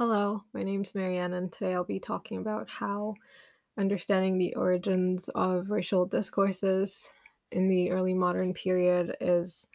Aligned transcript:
Hello, 0.00 0.42
my 0.54 0.62
name's 0.62 0.94
Marianne, 0.94 1.34
and 1.34 1.52
today 1.52 1.74
I'll 1.74 1.84
be 1.84 2.00
talking 2.00 2.38
about 2.38 2.70
how 2.70 3.16
understanding 3.76 4.38
the 4.38 4.54
origins 4.54 5.28
of 5.34 5.68
racial 5.68 6.06
discourses 6.06 7.10
in 7.52 7.68
the 7.68 7.90
early 7.90 8.14
modern 8.14 8.54
period 8.54 9.14
is 9.20 9.66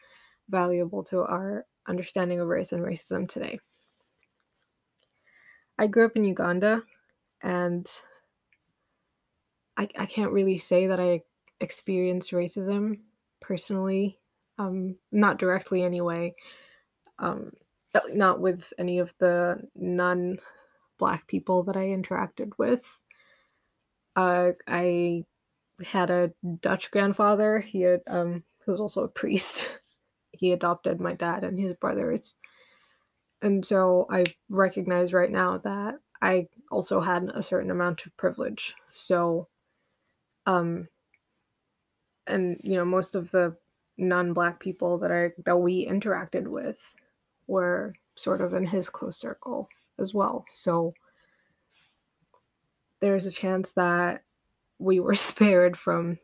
valuable 0.48 1.04
to 1.04 1.20
our 1.20 1.64
understanding 1.86 2.40
of 2.40 2.48
race 2.48 2.72
and 2.72 2.82
racism 2.82 3.28
today. 3.28 3.60
I 5.78 5.86
grew 5.86 6.06
up 6.06 6.16
in 6.16 6.24
Uganda, 6.24 6.82
and 7.40 7.88
I, 9.76 9.86
I 9.96 10.06
can't 10.06 10.32
really 10.32 10.58
say 10.58 10.88
that 10.88 10.98
I 10.98 11.20
experienced 11.60 12.32
racism 12.32 12.98
personally, 13.40 14.18
um, 14.58 14.96
not 15.12 15.38
directly 15.38 15.84
anyway. 15.84 16.34
Um, 17.20 17.52
not 18.12 18.40
with 18.40 18.72
any 18.78 18.98
of 18.98 19.12
the 19.18 19.62
non 19.74 20.38
black 20.98 21.26
people 21.26 21.62
that 21.64 21.76
I 21.76 21.86
interacted 21.86 22.52
with. 22.58 22.82
Uh, 24.14 24.52
I 24.66 25.24
had 25.84 26.10
a 26.10 26.32
Dutch 26.60 26.90
grandfather. 26.90 27.60
He 27.60 27.82
had, 27.82 28.00
um, 28.06 28.44
who 28.64 28.72
was 28.72 28.80
also 28.80 29.04
a 29.04 29.08
priest. 29.08 29.68
he 30.32 30.52
adopted 30.52 31.00
my 31.00 31.14
dad 31.14 31.44
and 31.44 31.58
his 31.58 31.74
brothers. 31.74 32.36
And 33.42 33.64
so 33.64 34.06
I 34.10 34.24
recognize 34.48 35.12
right 35.12 35.30
now 35.30 35.58
that 35.58 35.96
I 36.22 36.48
also 36.70 37.00
had 37.00 37.30
a 37.34 37.42
certain 37.42 37.70
amount 37.70 38.06
of 38.06 38.16
privilege. 38.16 38.74
So, 38.90 39.48
um, 40.46 40.88
and 42.26 42.58
you 42.62 42.74
know, 42.74 42.84
most 42.84 43.14
of 43.14 43.30
the 43.30 43.56
non-black 43.98 44.60
people 44.60 44.98
that 44.98 45.12
I 45.12 45.32
that 45.44 45.58
we 45.58 45.86
interacted 45.86 46.46
with 46.48 46.78
were 47.46 47.94
sort 48.16 48.40
of 48.40 48.54
in 48.54 48.66
his 48.66 48.88
close 48.88 49.16
circle 49.16 49.68
as 49.98 50.14
well. 50.14 50.44
So 50.50 50.94
there's 53.00 53.26
a 53.26 53.30
chance 53.30 53.72
that 53.72 54.22
we 54.78 55.00
were 55.00 55.14
spared 55.14 55.76
from 55.76 56.18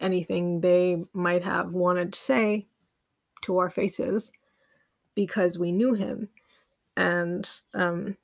anything 0.00 0.60
they 0.60 1.04
might 1.12 1.44
have 1.44 1.72
wanted 1.72 2.12
to 2.12 2.18
say 2.18 2.66
to 3.42 3.58
our 3.58 3.70
faces 3.70 4.32
because 5.14 5.58
we 5.58 5.72
knew 5.72 5.94
him. 5.94 6.28
And 6.96 7.48
um, 7.74 8.16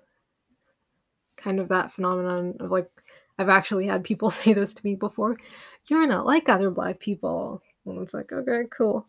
kind 1.36 1.60
of 1.60 1.68
that 1.68 1.92
phenomenon 1.92 2.56
of 2.60 2.70
like, 2.70 2.90
I've 3.38 3.48
actually 3.48 3.86
had 3.86 4.04
people 4.04 4.30
say 4.30 4.52
this 4.52 4.74
to 4.74 4.84
me 4.84 4.94
before 4.94 5.36
you're 5.88 6.06
not 6.06 6.26
like 6.26 6.48
other 6.48 6.70
black 6.70 7.00
people. 7.00 7.62
And 7.86 8.00
it's 8.02 8.14
like, 8.14 8.32
okay, 8.32 8.64
cool. 8.70 9.06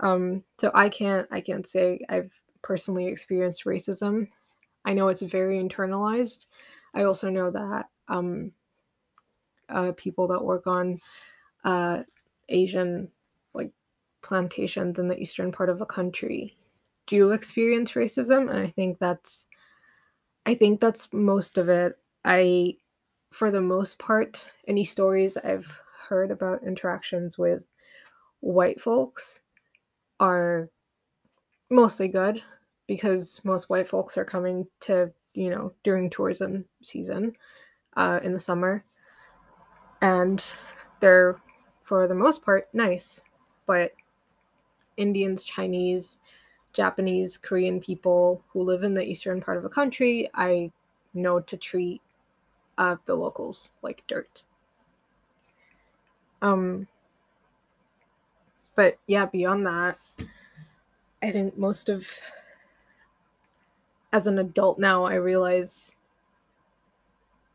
Um, 0.00 0.42
so 0.58 0.70
I 0.74 0.88
can't 0.88 1.26
I 1.30 1.40
can't 1.40 1.66
say 1.66 2.00
I've 2.08 2.30
personally 2.62 3.06
experienced 3.06 3.64
racism. 3.64 4.28
I 4.84 4.92
know 4.92 5.08
it's 5.08 5.22
very 5.22 5.62
internalized. 5.62 6.46
I 6.94 7.04
also 7.04 7.30
know 7.30 7.50
that 7.50 7.86
um, 8.08 8.52
uh, 9.68 9.92
people 9.96 10.28
that 10.28 10.44
work 10.44 10.66
on 10.66 11.00
uh, 11.64 12.02
Asian 12.48 13.08
like 13.54 13.70
plantations 14.22 14.98
in 14.98 15.08
the 15.08 15.18
eastern 15.18 15.52
part 15.52 15.70
of 15.70 15.78
the 15.78 15.86
country 15.86 16.56
do 17.06 17.30
experience 17.32 17.92
racism, 17.92 18.50
and 18.50 18.58
I 18.58 18.70
think 18.70 18.98
that's 18.98 19.44
I 20.46 20.54
think 20.54 20.80
that's 20.80 21.12
most 21.12 21.58
of 21.58 21.68
it. 21.68 21.98
I, 22.24 22.76
for 23.32 23.50
the 23.50 23.60
most 23.60 23.98
part, 23.98 24.48
any 24.66 24.84
stories 24.84 25.36
I've 25.36 25.78
heard 26.08 26.30
about 26.30 26.62
interactions 26.62 27.38
with 27.38 27.62
white 28.40 28.80
folks 28.80 29.40
are 30.24 30.70
mostly 31.68 32.08
good 32.08 32.42
because 32.86 33.42
most 33.44 33.68
white 33.68 33.86
folks 33.86 34.16
are 34.16 34.24
coming 34.24 34.66
to, 34.80 35.12
you 35.34 35.50
know, 35.50 35.72
during 35.82 36.08
tourism 36.08 36.64
season 36.82 37.36
uh, 37.98 38.20
in 38.22 38.32
the 38.32 38.40
summer. 38.40 38.84
And 40.00 40.42
they're, 41.00 41.36
for 41.82 42.08
the 42.08 42.14
most 42.14 42.42
part, 42.42 42.68
nice. 42.72 43.20
But 43.66 43.92
Indians, 44.96 45.44
Chinese, 45.44 46.16
Japanese, 46.72 47.36
Korean 47.36 47.78
people 47.78 48.42
who 48.48 48.62
live 48.62 48.82
in 48.82 48.94
the 48.94 49.04
eastern 49.04 49.42
part 49.42 49.58
of 49.58 49.62
the 49.62 49.68
country, 49.68 50.30
I 50.32 50.72
know 51.12 51.38
to 51.40 51.56
treat 51.58 52.00
uh, 52.78 52.96
the 53.04 53.14
locals 53.14 53.68
like 53.82 54.02
dirt. 54.06 54.42
Um, 56.40 56.88
but 58.76 58.98
yeah, 59.06 59.26
beyond 59.26 59.66
that, 59.66 59.98
I 61.22 61.30
think 61.30 61.56
most 61.56 61.88
of 61.88 62.06
as 64.12 64.28
an 64.28 64.38
adult 64.38 64.78
now, 64.78 65.04
I 65.04 65.14
realize 65.14 65.96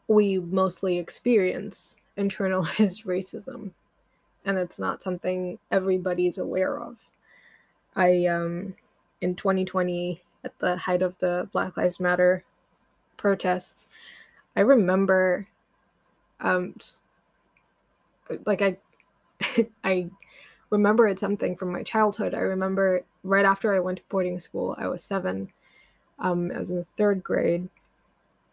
we 0.09 0.39
mostly 0.39 0.97
experience 0.97 1.95
internalized 2.17 3.05
racism, 3.05 3.71
and 4.43 4.57
it's 4.57 4.77
not 4.77 5.01
something 5.01 5.57
everybody's 5.71 6.37
aware 6.37 6.77
of. 6.77 6.97
I, 7.95 8.25
um, 8.25 8.75
in 9.21 9.35
2020, 9.35 10.21
at 10.43 10.57
the 10.59 10.75
height 10.75 11.01
of 11.01 11.17
the 11.19 11.47
Black 11.53 11.77
Lives 11.77 11.99
Matter 11.99 12.43
protests, 13.15 13.87
I 14.55 14.61
remember, 14.61 15.47
um, 16.41 16.75
like 18.45 18.61
I, 18.61 18.77
I 19.83 20.09
remember 20.69 21.07
it's 21.07 21.21
something 21.21 21.55
from 21.55 21.71
my 21.71 21.83
childhood. 21.83 22.33
I 22.33 22.39
remember 22.39 23.03
right 23.23 23.45
after 23.45 23.75
I 23.75 23.79
went 23.79 23.99
to 23.99 24.03
boarding 24.09 24.39
school, 24.39 24.75
I 24.77 24.87
was 24.87 25.03
seven. 25.03 25.51
Um, 26.19 26.51
I 26.53 26.59
was 26.59 26.69
in 26.69 26.77
the 26.77 26.85
third 26.97 27.23
grade, 27.23 27.69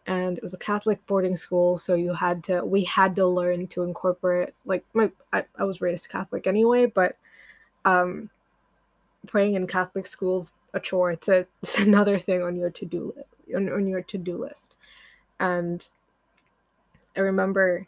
and 0.05 0.37
it 0.37 0.43
was 0.43 0.53
a 0.53 0.57
Catholic 0.57 1.05
boarding 1.05 1.37
school, 1.37 1.77
so 1.77 1.93
you 1.95 2.13
had 2.13 2.43
to 2.45 2.63
we 2.63 2.85
had 2.85 3.15
to 3.17 3.27
learn 3.27 3.67
to 3.67 3.83
incorporate 3.83 4.53
like 4.65 4.85
my 4.93 5.11
I, 5.33 5.45
I 5.57 5.65
was 5.65 5.81
raised 5.81 6.09
Catholic 6.09 6.47
anyway, 6.47 6.85
but 6.85 7.17
um, 7.85 8.29
praying 9.27 9.55
in 9.55 9.67
Catholic 9.67 10.07
schools 10.07 10.53
a 10.73 10.79
chore. 10.79 11.11
It's, 11.11 11.27
a, 11.27 11.45
it's 11.61 11.77
another 11.77 12.19
thing 12.19 12.41
on 12.41 12.55
your 12.55 12.69
to 12.71 12.85
do 12.85 13.13
list 13.15 13.29
on, 13.55 13.69
on 13.71 13.87
your 13.87 14.01
to 14.01 14.17
do 14.17 14.37
list, 14.37 14.75
and 15.39 15.87
I 17.15 17.19
remember 17.19 17.87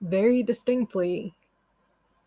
very 0.00 0.42
distinctly 0.42 1.34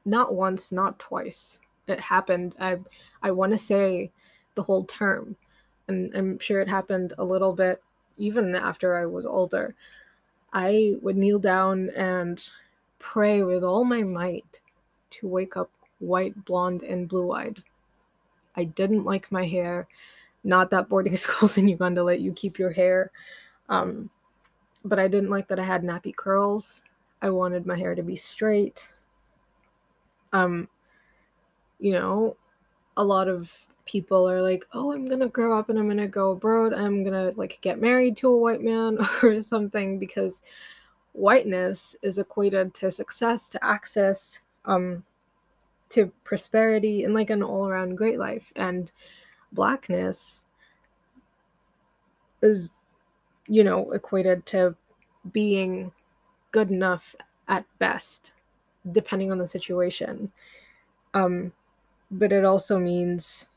not 0.06 0.34
once, 0.34 0.72
not 0.72 1.00
twice. 1.00 1.60
It 1.88 2.00
happened. 2.00 2.56
I 2.60 2.78
I 3.22 3.32
want 3.32 3.52
to 3.52 3.58
say 3.58 4.12
the 4.56 4.64
whole 4.64 4.86
term, 4.86 5.36
and 5.88 6.14
I'm 6.16 6.40
sure 6.40 6.62
it 6.62 6.70
happened 6.70 7.14
a 7.18 7.24
little 7.24 7.54
bit 7.54 7.82
even 8.18 8.56
after 8.56 8.96
I 8.96 9.06
was 9.06 9.26
older. 9.26 9.76
I 10.54 10.96
would 11.02 11.18
kneel 11.18 11.40
down 11.40 11.90
and 11.92 12.48
pray 13.00 13.44
with 13.44 13.64
all 13.64 13.84
my 13.84 14.04
might 14.04 14.62
to 15.12 15.28
wake 15.28 15.58
up 15.58 15.72
white, 16.00 16.46
blonde, 16.46 16.84
and 16.84 17.08
blue 17.08 17.32
eyed. 17.32 17.64
I 18.56 18.66
didn't 18.66 19.04
like 19.04 19.32
my 19.32 19.48
hair. 19.48 19.88
Not 20.44 20.70
that 20.70 20.90
boarding 20.90 21.18
schools 21.26 21.58
in 21.58 21.68
Uganda 21.68 22.04
let 22.04 22.22
you 22.22 22.34
keep 22.34 22.60
your 22.60 22.72
hair. 22.72 23.12
Um, 23.70 24.10
but 24.86 25.00
I 25.00 25.08
didn't 25.08 25.30
like 25.30 25.48
that 25.48 25.60
I 25.60 25.64
had 25.64 25.84
nappy 25.84 26.16
curls. 26.16 26.82
I 27.22 27.30
wanted 27.30 27.66
my 27.66 27.78
hair 27.78 27.96
to 27.96 28.04
be 28.04 28.16
straight 28.16 28.90
um 30.34 30.68
you 31.80 31.94
know 31.94 32.36
a 32.98 33.04
lot 33.04 33.28
of 33.28 33.52
people 33.86 34.30
are 34.30 34.42
like 34.42 34.66
oh 34.74 34.94
i'm 34.94 35.08
gonna 35.08 35.28
grow 35.28 35.58
up 35.58 35.70
and 35.70 35.78
i'm 35.78 35.88
gonna 35.88 36.08
go 36.08 36.32
abroad. 36.32 36.74
I'm 36.74 37.04
gonna 37.04 37.34
like 37.36 37.60
get 37.62 37.82
married 37.82 38.18
to 38.18 38.30
a 38.30 38.38
white 38.38 38.62
man 38.62 38.98
or 39.24 39.42
something 39.44 40.00
because 40.00 40.42
whiteness 41.14 41.96
is 42.02 42.18
equated 42.18 42.74
to 42.76 42.92
success 42.92 43.48
to 43.50 43.64
access 43.64 44.40
um 44.66 45.04
to 45.90 46.12
prosperity 46.24 47.04
and 47.04 47.14
like 47.14 47.30
an 47.30 47.44
all-around 47.44 47.96
great 47.96 48.18
life. 48.18 48.52
And 48.56 48.92
blackness 49.52 50.48
is 52.42 52.68
you 53.48 53.64
know 53.64 53.92
equated 53.92 54.46
to 54.48 54.76
being 55.32 55.92
good 56.52 56.72
enough 56.72 57.16
at 57.48 57.66
best 57.78 58.34
depending 58.92 59.32
on 59.32 59.38
the 59.38 59.48
situation. 59.48 60.32
Um, 61.14 61.54
but 62.12 62.32
it 62.32 62.46
also 62.46 62.80
means 62.80 63.48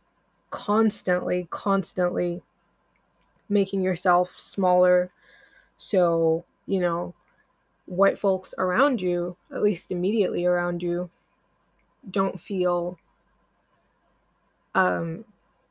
constantly, 0.51 1.47
constantly 1.51 2.43
making 3.49 3.83
yourself 3.83 4.33
smaller. 4.39 5.11
So, 5.77 6.45
you 6.67 6.81
know, 6.81 7.15
white 7.87 8.19
folks 8.19 8.55
around 8.59 9.01
you, 9.01 9.37
at 9.53 9.63
least 9.63 9.93
immediately 9.93 10.45
around 10.45 10.83
you, 10.83 11.11
don't 12.11 12.41
feel 12.41 12.99
um, 14.75 15.25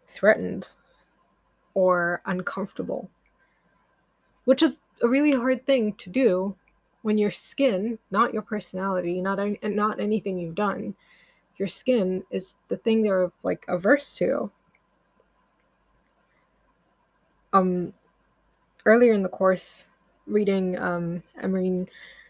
threatened 0.07 0.71
or 1.73 2.21
uncomfortable, 2.25 3.09
which 4.45 4.61
is 4.61 4.79
a 5.01 5.07
really 5.07 5.33
hard 5.33 5.65
thing 5.65 5.93
to 5.93 6.09
do 6.09 6.55
when 7.05 7.19
your 7.19 7.29
skin, 7.29 7.99
not 8.09 8.33
your 8.33 8.41
personality, 8.41 9.21
not 9.21 9.37
not 9.61 9.99
anything 9.99 10.39
you've 10.39 10.55
done, 10.55 10.95
your 11.55 11.67
skin 11.67 12.23
is 12.31 12.55
the 12.67 12.77
thing 12.77 13.03
they're 13.03 13.31
like 13.43 13.63
averse 13.67 14.15
to. 14.15 14.49
Um, 17.53 17.93
earlier 18.87 19.13
in 19.13 19.21
the 19.21 19.29
course, 19.29 19.89
reading 20.25 20.79
um, 20.79 21.21
Emerine 21.39 21.87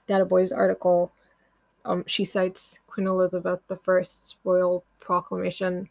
Databoy's 0.10 0.51
article, 0.51 1.13
um, 1.86 2.04
she 2.06 2.25
cites 2.25 2.81
Queen 2.86 3.07
Elizabeth 3.07 3.62
I's 3.88 4.36
royal 4.44 4.83
proclamation 5.00 5.88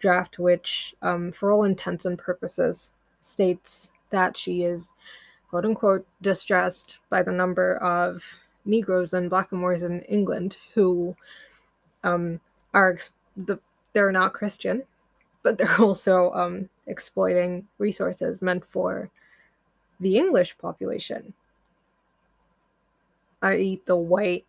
draft, 0.00 0.40
which, 0.40 0.96
um, 1.00 1.30
for 1.30 1.52
all 1.52 1.62
intents 1.62 2.04
and 2.04 2.18
purposes, 2.18 2.90
states 3.22 3.92
that 4.10 4.36
she 4.36 4.64
is 4.64 4.90
quote 5.50 5.64
unquote 5.64 6.06
distressed 6.20 6.98
by 7.10 7.22
the 7.22 7.32
number 7.32 7.76
of 7.76 8.22
Negroes 8.64 9.12
and 9.12 9.30
Blackamoors 9.30 9.82
in 9.82 10.02
England 10.02 10.56
who 10.74 11.16
um, 12.04 12.40
are 12.74 12.98
the 13.36 13.58
they're 13.92 14.12
not 14.12 14.34
Christian, 14.34 14.82
but 15.42 15.56
they're 15.56 15.80
also 15.80 16.32
um, 16.32 16.68
exploiting 16.86 17.66
resources 17.78 18.42
meant 18.42 18.64
for 18.66 19.10
the 20.00 20.16
English 20.18 20.58
population, 20.58 21.32
i.e., 23.42 23.80
the 23.86 23.96
white 23.96 24.44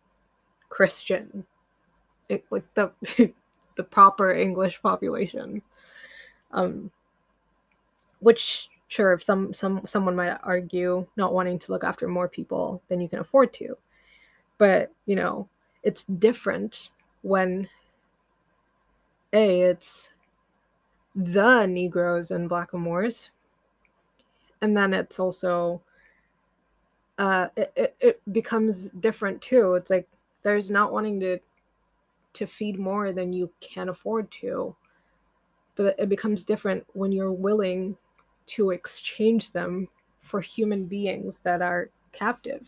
Christian, 0.68 1.46
it, 2.28 2.44
like 2.50 2.64
the 2.74 2.92
the 3.76 3.84
proper 3.84 4.32
English 4.32 4.82
population. 4.82 5.62
Um, 6.50 6.90
which 8.20 8.68
sure, 8.88 9.12
if 9.12 9.22
some 9.22 9.54
some 9.54 9.82
someone 9.86 10.16
might 10.16 10.38
argue 10.42 11.06
not 11.16 11.32
wanting 11.32 11.58
to 11.60 11.72
look 11.72 11.84
after 11.84 12.08
more 12.08 12.28
people 12.28 12.82
than 12.88 13.00
you 13.00 13.08
can 13.08 13.20
afford 13.20 13.52
to, 13.54 13.76
but 14.56 14.92
you 15.06 15.14
know 15.14 15.48
it's 15.82 16.04
different 16.04 16.90
when 17.22 17.68
a 19.32 19.60
it's 19.60 20.12
the 21.14 21.66
Negroes 21.66 22.30
and 22.30 22.48
Blackamoors, 22.48 23.28
and 24.62 24.76
then 24.76 24.94
it's 24.94 25.18
also 25.18 25.82
uh, 27.18 27.48
it, 27.56 27.72
it, 27.76 27.96
it 28.00 28.32
becomes 28.32 28.88
different 29.00 29.42
too. 29.42 29.74
It's 29.74 29.90
like 29.90 30.08
there's 30.42 30.70
not 30.70 30.92
wanting 30.92 31.20
to 31.20 31.38
to 32.34 32.46
feed 32.46 32.78
more 32.78 33.12
than 33.12 33.32
you 33.32 33.50
can 33.60 33.88
afford 33.88 34.30
to, 34.30 34.74
but 35.76 35.94
it 35.98 36.08
becomes 36.08 36.44
different 36.44 36.86
when 36.92 37.10
you're 37.10 37.32
willing 37.32 37.96
to 38.48 38.70
exchange 38.70 39.52
them 39.52 39.88
for 40.20 40.40
human 40.40 40.84
beings 40.84 41.40
that 41.42 41.62
are 41.62 41.90
captive. 42.12 42.66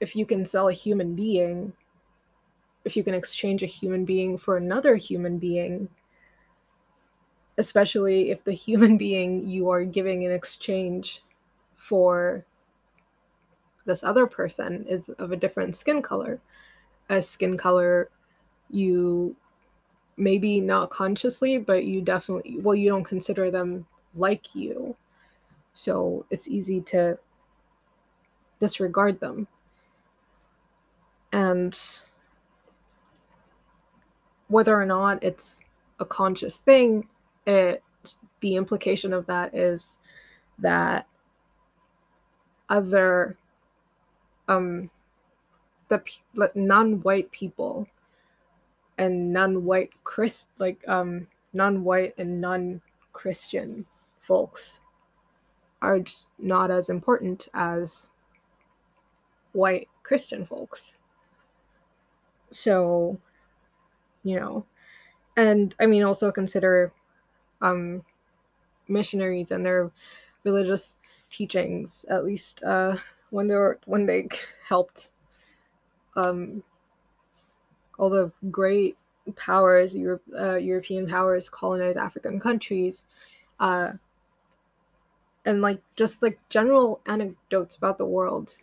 If 0.00 0.14
you 0.14 0.26
can 0.26 0.44
sell 0.44 0.68
a 0.68 0.72
human 0.72 1.14
being, 1.14 1.72
if 2.84 2.96
you 2.96 3.02
can 3.02 3.14
exchange 3.14 3.62
a 3.62 3.66
human 3.66 4.04
being 4.04 4.36
for 4.36 4.56
another 4.56 4.96
human 4.96 5.38
being, 5.38 5.88
especially 7.58 8.30
if 8.30 8.44
the 8.44 8.52
human 8.52 8.96
being 9.06 9.46
you 9.46 9.70
are 9.70 9.84
giving 9.84 10.22
in 10.22 10.32
exchange 10.32 11.22
for 11.74 12.44
this 13.86 14.02
other 14.02 14.26
person 14.26 14.84
is 14.88 15.08
of 15.10 15.32
a 15.32 15.36
different 15.36 15.76
skin 15.76 16.02
color, 16.02 16.40
a 17.08 17.22
skin 17.22 17.56
color 17.56 18.10
you 18.68 19.36
maybe 20.16 20.60
not 20.60 20.90
consciously, 20.90 21.58
but 21.58 21.84
you 21.84 22.00
definitely, 22.00 22.58
well, 22.58 22.74
you 22.74 22.88
don't 22.88 23.04
consider 23.04 23.50
them 23.50 23.86
like 24.14 24.54
you. 24.54 24.96
So 25.74 26.24
it's 26.30 26.48
easy 26.48 26.80
to 26.82 27.18
disregard 28.58 29.20
them. 29.20 29.46
And 31.32 31.78
whether 34.48 34.80
or 34.80 34.86
not 34.86 35.22
it's 35.22 35.60
a 36.00 36.04
conscious 36.04 36.56
thing, 36.56 37.08
it 37.46 37.82
the 38.40 38.56
implication 38.56 39.12
of 39.12 39.26
that 39.26 39.54
is 39.54 39.98
that 40.58 41.06
other 42.68 43.36
um 44.48 44.90
the 45.88 46.00
non-white 46.54 47.30
people 47.32 47.86
and 48.98 49.32
non-white 49.32 49.90
Chris 50.04 50.48
like 50.58 50.86
um 50.88 51.26
non-white 51.52 52.14
and 52.18 52.40
non-Christian 52.40 53.86
folks 54.20 54.80
are 55.82 56.00
just 56.00 56.28
not 56.38 56.70
as 56.70 56.88
important 56.88 57.48
as 57.54 58.10
white 59.52 59.88
Christian 60.02 60.46
folks. 60.46 60.94
So, 62.50 63.18
you 64.22 64.38
know, 64.38 64.66
and 65.36 65.74
I 65.78 65.86
mean 65.86 66.02
also 66.02 66.30
consider 66.32 66.92
um 67.60 68.04
missionaries 68.88 69.50
and 69.50 69.64
their 69.64 69.90
religious 70.44 70.96
teachings, 71.30 72.04
at 72.08 72.24
least 72.24 72.62
uh 72.62 72.96
when 73.30 73.48
they 73.48 73.54
were 73.54 73.78
when 73.86 74.06
they 74.06 74.28
helped 74.68 75.10
um 76.16 76.62
all 77.98 78.10
the 78.10 78.32
great 78.50 78.96
powers, 79.36 79.96
uh, 80.38 80.54
European 80.54 81.06
powers, 81.08 81.48
colonize 81.48 81.96
African 81.96 82.38
countries, 82.38 83.04
uh, 83.60 83.92
and 85.44 85.62
like 85.62 85.80
just 85.96 86.22
like 86.22 86.38
general 86.48 87.00
anecdotes 87.06 87.76
about 87.76 87.98
the 87.98 88.04
world, 88.06 88.56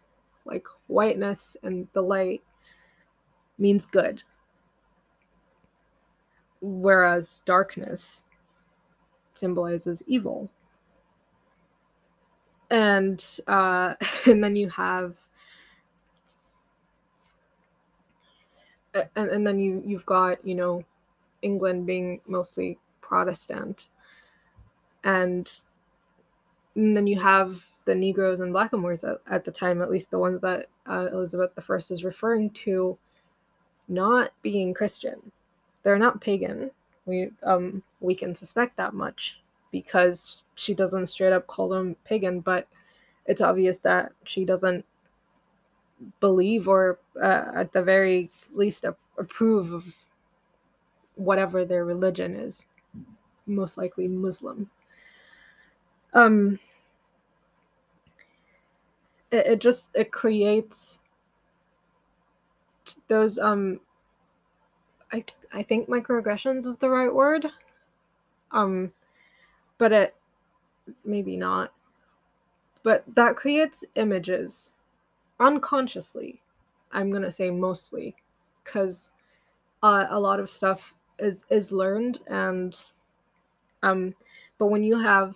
like 0.45 0.65
whiteness 0.87 1.55
and 1.63 1.87
the 1.93 2.01
light 2.01 2.43
means 3.57 3.85
good, 3.85 4.23
whereas 6.61 7.41
darkness 7.45 8.25
symbolizes 9.35 10.03
evil. 10.07 10.49
And 12.69 13.23
uh, 13.47 13.95
and 14.25 14.43
then 14.43 14.55
you 14.55 14.69
have 14.69 15.15
and, 18.93 19.29
and 19.29 19.47
then 19.47 19.59
you 19.59 19.81
you've 19.85 20.05
got 20.05 20.45
you 20.45 20.55
know 20.55 20.83
England 21.41 21.85
being 21.85 22.21
mostly 22.27 22.77
Protestant, 23.01 23.89
and, 25.03 25.51
and 26.75 26.95
then 26.97 27.07
you 27.07 27.19
have 27.19 27.63
the 27.85 27.95
Negroes 27.95 28.39
and 28.39 28.53
Blackamoors 28.53 29.03
at, 29.03 29.19
at 29.27 29.45
the 29.45 29.51
time, 29.51 29.81
at 29.81 29.91
least 29.91 30.09
the 30.09 30.19
ones 30.19 30.41
that 30.41 30.67
uh, 30.87 31.07
Elizabeth 31.11 31.51
I 31.57 31.75
is 31.75 32.03
referring 32.03 32.49
to, 32.51 32.97
not 33.87 34.31
being 34.41 34.73
Christian. 34.73 35.31
They're 35.83 35.99
not 35.99 36.21
pagan. 36.21 36.71
We 37.05 37.31
um 37.43 37.83
we 37.99 38.15
can 38.15 38.33
suspect 38.33 38.77
that 38.77 38.93
much 38.93 39.41
because 39.71 40.37
she 40.55 40.73
doesn't 40.73 41.07
straight 41.07 41.33
up 41.33 41.47
call 41.47 41.67
them 41.67 41.97
pagan, 42.05 42.39
but 42.39 42.67
it's 43.25 43.41
obvious 43.41 43.79
that 43.79 44.13
she 44.23 44.45
doesn't 44.45 44.85
believe 46.19 46.67
or 46.67 46.99
uh, 47.21 47.45
at 47.55 47.73
the 47.73 47.81
very 47.83 48.29
least 48.53 48.85
approve 49.17 49.71
of 49.71 49.85
whatever 51.15 51.65
their 51.65 51.85
religion 51.85 52.35
is 52.35 52.65
most 53.45 53.77
likely 53.77 54.07
muslim. 54.07 54.69
Um 56.13 56.59
it, 59.31 59.47
it 59.47 59.59
just 59.61 59.89
it 59.93 60.11
creates 60.11 60.99
those 63.07 63.39
um 63.39 63.79
i 65.11 65.23
i 65.53 65.63
think 65.63 65.87
microaggressions 65.89 66.65
is 66.65 66.77
the 66.77 66.89
right 66.89 67.13
word. 67.13 67.47
Um 68.51 68.91
but 69.77 69.91
it 69.91 70.15
maybe 71.05 71.37
not. 71.37 71.73
But 72.83 73.03
that 73.15 73.35
creates 73.35 73.83
images 73.95 74.72
unconsciously 75.43 76.41
i'm 76.91 77.11
going 77.11 77.21
to 77.21 77.31
say 77.31 77.49
mostly 77.51 78.15
cuz 78.63 79.09
uh, 79.83 80.05
a 80.09 80.19
lot 80.19 80.39
of 80.39 80.49
stuff 80.49 80.93
is 81.19 81.45
is 81.49 81.71
learned 81.71 82.19
and 82.27 82.85
um 83.83 84.15
but 84.57 84.67
when 84.67 84.83
you 84.83 84.97
have 84.99 85.35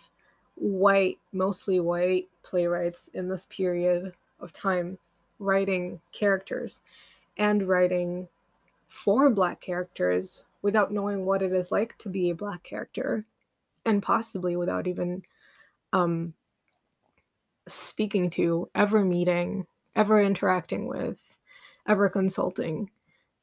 white 0.55 1.19
mostly 1.33 1.79
white 1.79 2.29
playwrights 2.43 3.09
in 3.13 3.27
this 3.27 3.45
period 3.49 4.13
of 4.39 4.53
time 4.53 4.97
writing 5.39 5.99
characters 6.13 6.81
and 7.37 7.67
writing 7.67 8.27
for 8.87 9.29
black 9.29 9.59
characters 9.59 10.45
without 10.61 10.91
knowing 10.91 11.25
what 11.25 11.41
it 11.41 11.51
is 11.51 11.71
like 11.71 11.97
to 11.97 12.09
be 12.09 12.29
a 12.29 12.35
black 12.35 12.63
character 12.63 13.25
and 13.85 14.01
possibly 14.01 14.55
without 14.55 14.87
even 14.87 15.21
um 15.91 16.33
speaking 17.67 18.29
to 18.29 18.69
ever 18.73 19.03
meeting 19.03 19.67
ever 19.98 20.22
interacting 20.22 20.88
with, 20.88 21.18
ever 21.88 22.08
consulting 22.08 22.89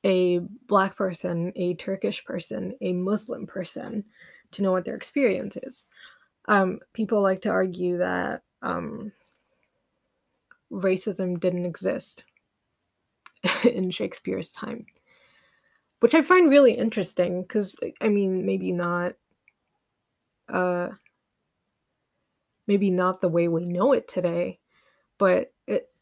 a 0.05 0.39
black 0.69 0.97
person, 0.97 1.53
a 1.57 1.75
Turkish 1.75 2.25
person, 2.25 2.77
a 2.81 2.93
Muslim 2.93 3.47
person 3.47 4.05
to 4.53 4.63
know 4.63 4.71
what 4.71 4.85
their 4.85 4.95
experience 4.95 5.57
is. 5.63 5.85
Um, 6.47 6.79
people 6.93 7.21
like 7.23 7.43
to 7.43 7.49
argue 7.49 7.99
that 7.99 8.43
um, 8.63 9.13
racism 10.71 11.41
didn't 11.41 11.67
exist 11.67 12.25
in 13.65 13.91
Shakespeare's 13.91 14.53
time, 14.53 14.87
which 16.01 16.15
I 16.15 16.23
find 16.23 16.51
really 16.51 16.75
interesting 16.75 17.43
because, 17.43 17.75
I 18.01 18.09
mean, 18.09 18.47
maybe 18.47 18.73
not. 18.73 19.15
Uh, 20.53 20.91
maybe 22.67 22.91
not 22.91 23.23
the 23.23 23.29
way 23.29 23.49
we 23.49 23.65
know 23.65 23.95
it 23.95 24.07
today, 24.07 24.59
but 25.19 25.54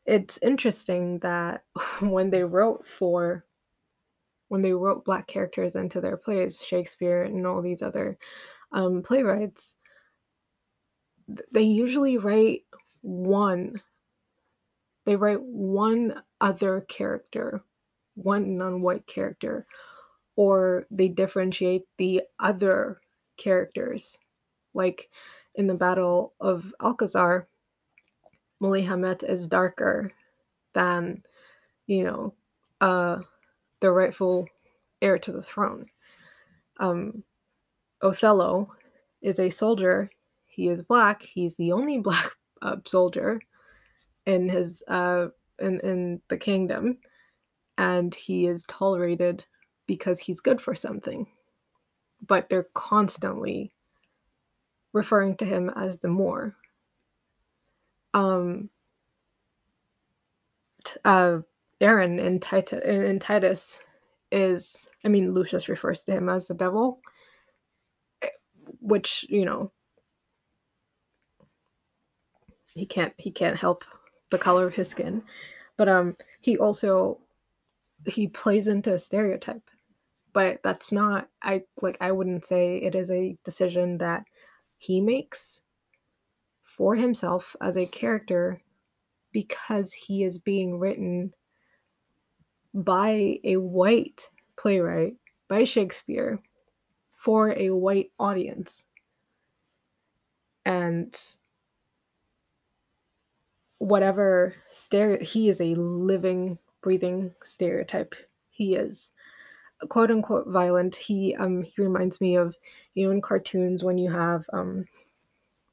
it's 0.07 0.39
interesting 0.43 1.19
that 1.21 1.65
when 2.01 2.31
they 2.31 2.45
wrote 2.45 2.87
for 2.87 3.45
when 4.49 4.61
they 4.61 4.75
wrote 4.75 5.07
black 5.07 5.27
characters 5.27 5.77
into 5.77 5.99
their 5.99 6.19
plays, 6.19 6.61
Shakespeare 6.61 7.23
and 7.23 7.47
all 7.47 7.63
these 7.63 7.81
other 7.81 8.19
um, 8.71 9.03
playwrights, 9.03 9.77
they 11.51 11.63
usually 11.63 12.19
write 12.19 12.65
one. 13.01 13.81
They 15.07 15.17
write 15.17 15.41
one 15.41 16.23
other 16.39 16.83
character, 16.83 17.65
one 18.15 18.59
non-white 18.59 19.07
character, 19.07 19.67
or 20.37 20.87
they 20.91 21.09
differentiate 21.09 21.85
the 21.97 22.21
other 22.39 23.01
characters. 23.39 24.19
Like 24.75 25.09
in 25.55 25.67
the 25.67 25.75
Battle 25.75 26.35
of 26.41 26.75
Alcazar, 26.79 27.49
Muley 28.63 28.85
Hamet 28.85 29.25
is 29.25 29.49
darker 29.49 30.13
than, 30.73 31.25
you 31.89 32.05
know, 32.05 32.35
uh, 32.81 33.19
the 33.81 33.91
rightful 33.91 34.47
heir 35.03 35.19
to 35.19 35.33
the 35.33 35.43
throne. 35.43 35.87
Um, 36.79 37.25
Othello 38.03 38.73
is 39.21 39.41
a 39.41 39.51
soldier. 39.51 40.11
He 40.47 40.69
is 40.69 40.81
black. 40.81 41.23
He's 41.23 41.57
the 41.57 41.73
only 41.73 41.99
black 42.09 42.31
uh, 42.63 42.77
soldier 42.87 43.41
in 44.27 44.49
his 44.49 44.85
uh, 44.87 45.27
in 45.59 45.81
in 45.81 46.23
the 46.29 46.37
kingdom, 46.37 46.99
and 47.79 48.15
he 48.15 48.47
is 48.47 48.63
tolerated 48.69 49.45
because 49.89 50.21
he's 50.21 50.39
good 50.39 50.61
for 50.61 50.77
something. 50.77 51.27
But 52.25 52.49
they're 52.49 52.69
constantly 52.75 53.73
referring 54.93 55.37
to 55.39 55.45
him 55.45 55.69
as 55.75 55.99
the 55.99 56.09
Moor. 56.09 56.55
Um, 58.15 58.71
uh, 61.05 61.39
Aaron 61.81 62.19
in, 62.21 62.41
Titus, 62.41 62.81
in 62.85 63.19
Titus 63.21 63.81
is, 64.31 64.89
I 65.05 65.09
mean, 65.09 65.35
Lucius 65.35 65.69
refers 65.69 66.03
to 66.05 66.13
him 66.13 66.29
as 66.29 66.49
the 66.49 66.55
devil, 66.55 67.01
eh, 68.23 68.29
which 68.81 69.27
you 69.29 69.45
know 69.45 69.73
he 72.75 72.87
can't 72.87 73.15
he 73.19 73.31
can't 73.31 73.59
help 73.59 73.85
the 74.31 74.39
color 74.39 74.67
of 74.67 74.75
his 74.75 74.89
skin, 74.91 75.23
but 75.79 75.89
um 75.89 76.17
he 76.41 76.59
also 76.59 77.21
he 78.07 78.29
plays 78.29 78.69
into 78.69 78.95
a 78.95 79.01
stereotype, 79.01 79.63
but 80.35 80.61
that's 80.65 80.93
not 80.93 81.29
I 81.43 81.65
like 81.83 81.99
I 82.03 82.13
wouldn't 82.13 82.47
say 82.47 82.79
it 82.79 82.97
is 82.97 83.11
a 83.11 83.39
decision 83.45 83.99
that 84.01 84.25
he 84.79 85.01
makes 85.03 85.62
for 86.77 86.97
himself 86.97 87.55
as 87.61 87.77
a 87.77 87.87
character 87.87 88.61
because 89.33 89.93
he 89.93 90.25
is 90.25 90.39
being 90.39 90.79
written 90.79 91.33
by 92.75 93.39
a 93.45 93.57
white 93.57 94.29
playwright, 94.59 95.17
by 95.49 95.65
Shakespeare, 95.65 96.39
for 97.17 97.53
a 97.57 97.71
white 97.71 98.11
audience. 98.19 98.85
And 100.65 101.19
whatever 103.79 104.55
stereo 104.71 105.25
he 105.25 105.49
is 105.49 105.61
a 105.61 105.75
living, 105.75 106.59
breathing 106.83 107.35
stereotype. 107.43 108.15
He 108.51 108.77
is 108.77 109.13
quote 109.89 110.11
unquote 110.11 110.47
violent. 110.49 110.95
He 110.95 111.35
um 111.37 111.63
he 111.63 111.83
reminds 111.83 112.21
me 112.21 112.37
of 112.37 112.55
you 112.95 113.07
know 113.07 113.13
in 113.13 113.21
cartoons 113.21 113.83
when 113.83 113.99
you 113.99 114.11
have 114.11 114.45
um 114.53 114.85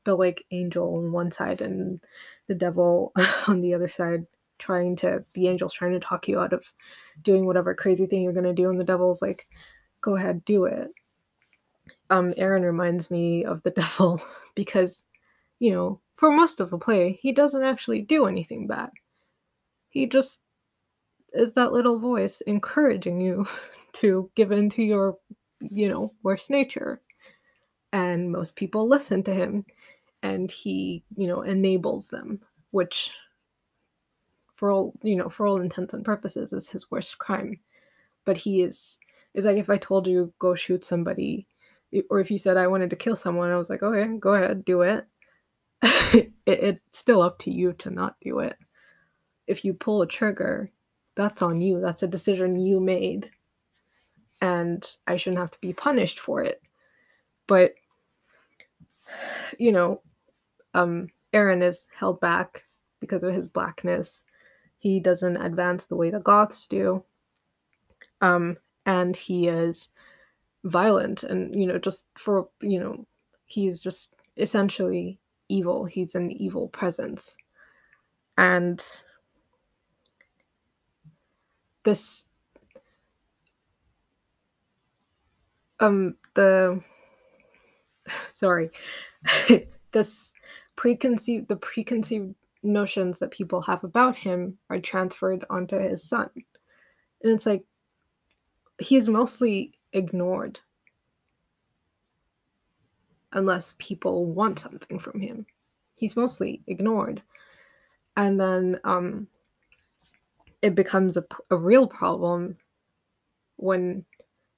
the 0.10 0.16
like 0.16 0.44
angel 0.50 0.96
on 0.96 1.12
one 1.12 1.32
side 1.32 1.62
and 1.62 2.00
the 2.48 2.56
devil 2.56 3.14
on 3.48 3.62
the 3.62 3.76
other 3.76 3.88
side 3.88 4.26
trying 4.58 4.96
to 4.96 5.24
the 5.36 5.48
angel's 5.48 5.74
trying 5.74 5.94
to 5.94 6.00
talk 6.00 6.28
you 6.28 6.40
out 6.40 6.52
of 6.52 6.66
doing 7.22 7.46
whatever 7.46 7.76
crazy 7.76 8.08
thing 8.08 8.24
you're 8.24 8.34
gonna 8.34 8.54
do 8.54 8.70
and 8.70 8.80
the 8.80 8.84
devil's 8.84 9.22
like 9.22 9.48
go 10.02 10.16
ahead 10.16 10.44
do 10.46 10.66
it. 10.66 10.92
Um 12.10 12.34
aaron 12.38 12.64
reminds 12.64 13.12
me 13.12 13.46
of 13.46 13.62
the 13.62 13.70
devil 13.82 14.20
because 14.56 15.04
you 15.60 15.72
know 15.72 16.02
for 16.16 16.32
most 16.32 16.60
of 16.60 16.72
the 16.72 16.80
play 16.80 17.20
he 17.22 17.32
doesn't 17.32 17.64
actually 17.64 18.02
do 18.02 18.26
anything 18.26 18.66
bad. 18.66 18.90
He 19.90 20.08
just 20.08 20.42
is 21.34 21.54
that 21.54 21.72
little 21.72 22.00
voice 22.00 22.42
encouraging 22.42 23.22
you 23.22 23.48
to 23.94 24.32
give 24.34 24.52
in 24.52 24.72
to 24.72 24.82
your 24.82 25.18
you 25.60 25.88
know 25.88 26.14
worst 26.24 26.50
nature. 26.50 27.00
And 27.92 28.32
most 28.32 28.56
people 28.56 28.88
listen 28.88 29.24
to 29.24 29.34
him 29.34 29.66
and 30.24 30.52
he 30.52 31.04
you 31.16 31.28
know 31.28 31.42
enables 31.42 32.08
them 32.08 32.40
which 32.72 33.12
for 34.56 34.72
all 34.72 34.94
you 35.04 35.16
know 35.16 35.30
for 35.30 35.48
all 35.48 35.62
intents 35.62 35.94
and 35.94 36.04
purposes 36.04 36.52
is 36.52 36.70
his 36.70 36.92
worst 36.92 37.18
crime. 37.18 37.60
But 38.26 38.38
he 38.38 38.62
is 38.62 38.98
is 39.34 39.46
like 39.46 39.58
if 39.58 39.70
i 39.70 39.78
told 39.78 40.06
you 40.08 40.34
go 40.40 40.54
shoot 40.56 40.84
somebody 40.84 41.48
or 42.10 42.20
if 42.20 42.30
you 42.30 42.38
said 42.38 42.58
i 42.58 42.68
wanted 42.68 42.90
to 42.90 42.96
kill 42.96 43.16
someone 43.16 43.50
i 43.50 43.56
was 43.56 43.70
like 43.70 43.82
okay 43.84 44.18
go 44.18 44.34
ahead 44.34 44.66
do 44.66 44.82
it. 44.82 45.08
it 45.82 46.32
it's 46.46 47.00
still 47.00 47.22
up 47.22 47.40
to 47.40 47.52
you 47.52 47.74
to 47.74 47.90
not 47.90 48.16
do 48.22 48.40
it. 48.40 48.58
If 49.48 49.64
you 49.64 49.74
pull 49.74 50.02
a 50.02 50.08
trigger 50.08 50.70
that's 51.16 51.42
on 51.42 51.60
you. 51.60 51.82
That's 51.82 52.04
a 52.04 52.08
decision 52.08 52.60
you 52.60 52.80
made. 52.80 53.30
And 54.42 54.86
i 55.08 55.18
shouldn't 55.18 55.40
have 55.40 55.52
to 55.52 55.60
be 55.60 55.74
punished 55.74 56.20
for 56.20 56.42
it. 56.44 56.62
But 57.48 57.74
you 59.58 59.72
know 59.72 60.02
um 60.74 61.08
aaron 61.34 61.62
is 61.62 61.86
held 61.98 62.20
back 62.20 62.66
because 63.00 63.24
of 63.24 63.34
his 63.34 63.48
blackness 63.48 64.22
he 64.80 65.02
doesn't 65.02 65.38
advance 65.38 65.86
the 65.86 65.96
way 65.96 66.10
the 66.10 66.20
Goths 66.20 66.66
do. 66.66 67.04
Um, 68.22 68.58
and 68.86 69.16
he 69.16 69.48
is 69.48 69.90
violent 70.64 71.24
and, 71.24 71.54
you 71.54 71.68
know, 71.68 71.78
just 71.78 72.08
for, 72.18 72.48
you 72.62 72.80
know, 72.80 73.06
he's 73.46 73.82
just 73.82 74.14
essentially 74.38 75.20
evil. 75.50 75.84
He's 75.84 76.16
an 76.16 76.32
evil 76.32 76.70
presence. 76.70 77.36
And 78.38 78.84
this 81.84 82.24
um 85.82 86.16
the 86.36 86.82
sorry 88.32 88.70
this 89.92 90.32
preconceived 90.80 91.50
the 91.50 91.58
preconceived 91.58 92.34
notions 92.64 93.20
that 93.20 93.32
people 93.32 93.60
have 93.60 93.84
about 93.84 94.16
him 94.16 94.58
are 94.70 94.80
transferred 94.80 95.44
onto 95.50 95.78
his 95.78 96.02
son. 96.02 96.30
And 97.22 97.34
it's 97.34 97.46
like 97.46 97.66
he's 98.80 99.10
mostly 99.10 99.74
ignored 99.92 100.58
unless 103.34 103.76
people 103.78 104.26
want 104.26 104.58
something 104.58 105.00
from 105.00 105.20
him. 105.20 105.46
He's 105.96 106.16
mostly 106.16 106.62
ignored. 106.66 107.22
And 108.16 108.40
then 108.40 108.80
um, 108.86 109.28
it 110.62 110.76
becomes 110.76 111.18
a, 111.18 111.26
a 111.52 111.58
real 111.58 111.88
problem 111.88 112.56
when 113.58 114.06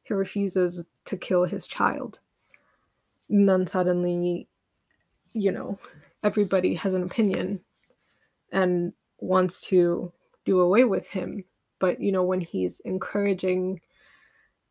he 0.04 0.14
refuses 0.14 0.86
to 1.06 1.18
kill 1.18 1.46
his 1.46 1.66
child. 1.66 2.20
And 3.28 3.50
then 3.50 3.66
suddenly, 3.66 4.48
you 5.32 5.52
know, 5.52 5.80
everybody 6.24 6.76
has 6.76 6.94
an 6.94 7.04
opinion 7.04 7.62
and 8.52 8.94
wants 9.20 9.62
to 9.62 10.12
do 10.46 10.60
away 10.60 10.84
with 10.84 11.08
him. 11.08 11.44
But 11.80 12.02
you 12.02 12.12
know, 12.12 12.24
when 12.24 12.42
he's 12.42 12.80
encouraging 12.82 13.82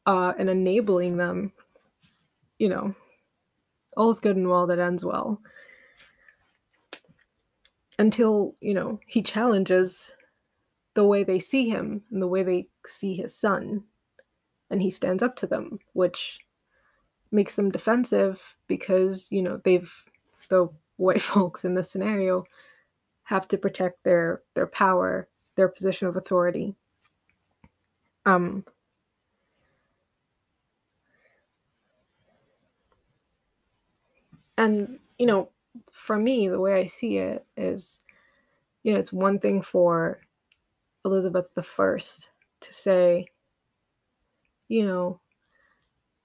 uh, 0.06 0.32
and 0.38 0.48
enabling 0.48 1.16
them, 1.16 1.52
you 2.58 2.68
know, 2.68 2.94
all's 3.96 4.20
good 4.20 4.36
and 4.36 4.48
well 4.48 4.66
that 4.66 4.78
ends 4.78 5.04
well. 5.04 5.40
Until, 7.98 8.56
you 8.60 8.72
know, 8.72 8.98
he 9.06 9.22
challenges 9.22 10.14
the 10.94 11.04
way 11.04 11.22
they 11.22 11.38
see 11.38 11.68
him 11.68 12.02
and 12.10 12.22
the 12.22 12.26
way 12.26 12.42
they 12.42 12.68
see 12.86 13.14
his 13.14 13.36
son. 13.36 13.84
And 14.70 14.80
he 14.80 14.90
stands 14.90 15.22
up 15.22 15.36
to 15.36 15.46
them, 15.46 15.80
which 15.92 16.38
makes 17.30 17.54
them 17.56 17.70
defensive 17.70 18.56
because, 18.68 19.30
you 19.30 19.42
know, 19.42 19.60
they've, 19.64 19.92
the 20.48 20.68
white 21.00 21.22
folks 21.32 21.64
in 21.64 21.74
this 21.74 21.90
scenario 21.90 22.44
have 23.24 23.48
to 23.48 23.58
protect 23.58 24.02
their 24.04 24.42
their 24.54 24.66
power, 24.66 25.28
their 25.56 25.68
position 25.68 26.06
of 26.06 26.16
authority. 26.16 26.74
Um, 28.26 28.64
and 34.58 34.98
you 35.18 35.26
know, 35.26 35.50
for 35.92 36.16
me, 36.16 36.48
the 36.48 36.60
way 36.60 36.74
I 36.74 36.86
see 36.86 37.16
it 37.16 37.46
is, 37.56 38.00
you 38.82 38.92
know, 38.92 38.98
it's 38.98 39.12
one 39.12 39.38
thing 39.38 39.62
for 39.62 40.20
Elizabeth 41.04 41.46
the 41.54 41.62
First 41.62 42.30
to 42.60 42.74
say, 42.74 43.26
you 44.68 44.86
know, 44.86 45.20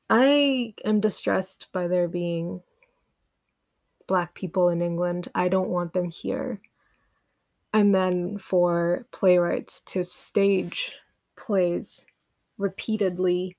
I 0.10 0.74
am 0.84 1.00
distressed 1.00 1.68
by 1.72 1.88
there 1.88 2.08
being 2.08 2.62
black 4.08 4.34
people 4.34 4.70
in 4.70 4.82
England. 4.82 5.30
I 5.36 5.50
don't 5.50 5.70
want 5.70 5.94
them 5.94 6.10
here. 6.10 6.60
And 7.74 7.94
then 7.94 8.38
for 8.38 9.06
playwrights 9.12 9.82
to 9.88 10.04
stage 10.04 10.94
plays 11.36 12.06
repeatedly 12.58 13.58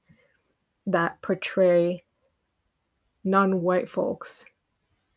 that 0.87 1.21
portray 1.21 2.05
non 3.25 3.61
white 3.61 3.91
folks, 3.91 4.47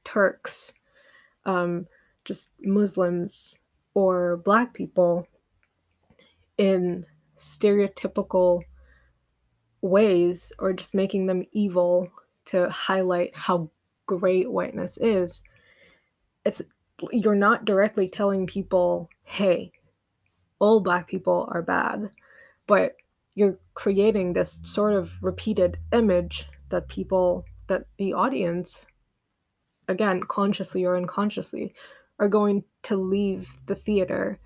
Turks, 0.04 0.74
um, 1.46 1.88
just 2.26 2.52
Muslims, 2.62 3.60
or 3.94 4.38
black 4.38 4.74
people 4.74 5.28
in 6.58 7.06
stereotypical 7.38 8.62
ways 9.82 10.52
or 10.60 10.74
just 10.74 10.94
making 10.94 11.26
them 11.26 11.46
evil 11.54 12.10
to 12.46 12.70
highlight 12.70 13.36
how 13.36 13.70
great 14.18 14.52
whiteness 14.52 14.98
is 14.98 15.42
it's 16.44 16.62
you're 17.12 17.36
not 17.36 17.64
directly 17.64 18.10
telling 18.10 18.48
people 18.48 19.08
hey 19.24 19.72
all 20.58 20.80
black 20.80 21.08
people 21.08 21.48
are 21.52 21.62
bad 21.62 22.10
but 22.66 22.96
you're 23.36 23.60
creating 23.76 24.34
this 24.34 24.60
sort 24.64 24.94
of 24.94 25.12
repeated 25.22 25.78
image 25.94 26.48
that 26.70 26.90
people 26.90 27.46
that 27.68 27.86
the 28.00 28.12
audience 28.14 28.88
again 29.88 30.24
consciously 30.24 30.84
or 30.84 30.98
unconsciously 30.98 31.74
are 32.18 32.28
going 32.28 32.64
to 32.82 32.96
leave 32.96 33.54
the 33.68 33.76
theater 33.76 34.40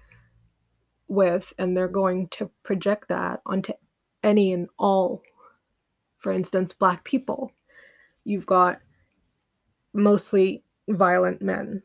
with 1.07 1.53
and 1.57 1.75
they're 1.77 1.87
going 1.87 2.27
to 2.27 2.51
project 2.63 3.07
that 3.07 3.39
onto 3.45 3.71
any 4.23 4.51
and 4.51 4.67
all 4.77 5.21
for 6.23 6.31
instance 6.31 6.73
black 6.73 7.03
people. 7.03 7.51
You've 8.23 8.45
got 8.45 8.79
mostly 9.93 10.63
violent 10.87 11.41
men. 11.41 11.83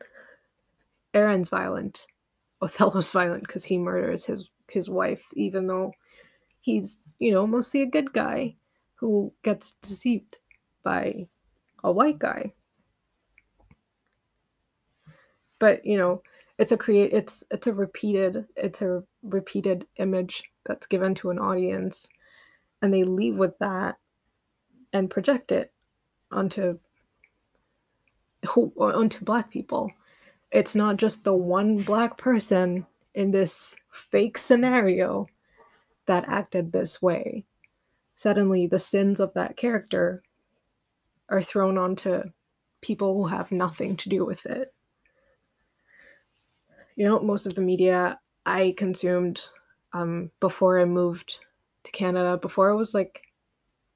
Aaron's 1.13 1.49
violent. 1.49 2.07
Othello's 2.61 3.11
violent 3.11 3.45
because 3.47 3.63
he 3.63 3.77
murders 3.77 4.25
his 4.25 4.49
his 4.69 4.87
wife 4.89 5.23
even 5.33 5.65
though 5.65 5.91
he's 6.61 6.99
you 7.17 7.31
know 7.31 7.47
mostly 7.47 7.81
a 7.81 7.87
good 7.87 8.13
guy 8.13 8.55
who 8.95 9.33
gets 9.43 9.71
deceived 9.81 10.37
by 10.83 11.27
a 11.83 11.91
white 11.91 12.19
guy. 12.19 12.53
But 15.57 15.85
you 15.85 15.97
know 15.97 16.21
it's 16.57 16.71
a 16.71 16.77
create 16.77 17.13
it's 17.13 17.43
it's 17.51 17.67
a 17.67 17.73
repeated 17.73 18.45
it's 18.55 18.81
a 18.81 19.03
repeated 19.23 19.87
image 19.97 20.43
that's 20.65 20.85
given 20.85 21.15
to 21.15 21.29
an 21.29 21.39
audience 21.39 22.07
and 22.81 22.93
they 22.93 23.03
leave 23.03 23.35
with 23.35 23.57
that 23.59 23.97
and 24.93 25.09
project 25.09 25.51
it 25.51 25.71
onto 26.31 26.77
onto 28.55 29.23
black 29.25 29.51
people. 29.51 29.91
It's 30.51 30.75
not 30.75 30.97
just 30.97 31.23
the 31.23 31.33
one 31.33 31.83
black 31.83 32.17
person 32.17 32.85
in 33.13 33.31
this 33.31 33.75
fake 33.91 34.37
scenario 34.37 35.27
that 36.05 36.27
acted 36.27 36.71
this 36.71 37.01
way. 37.01 37.45
Suddenly 38.15 38.67
the 38.67 38.79
sins 38.79 39.19
of 39.19 39.33
that 39.33 39.57
character 39.57 40.23
are 41.29 41.43
thrown 41.43 41.77
onto 41.77 42.23
people 42.81 43.13
who 43.15 43.27
have 43.27 43.51
nothing 43.51 43.95
to 43.97 44.09
do 44.09 44.25
with 44.25 44.45
it. 44.45 44.73
You 46.95 47.05
know, 47.05 47.19
most 47.19 47.45
of 47.45 47.55
the 47.55 47.61
media 47.61 48.19
I 48.45 48.73
consumed 48.77 49.41
um, 49.93 50.31
before 50.39 50.79
I 50.79 50.85
moved 50.85 51.39
to 51.83 51.91
Canada, 51.91 52.37
before 52.37 52.71
I 52.71 52.73
was 52.73 52.93
like, 52.93 53.21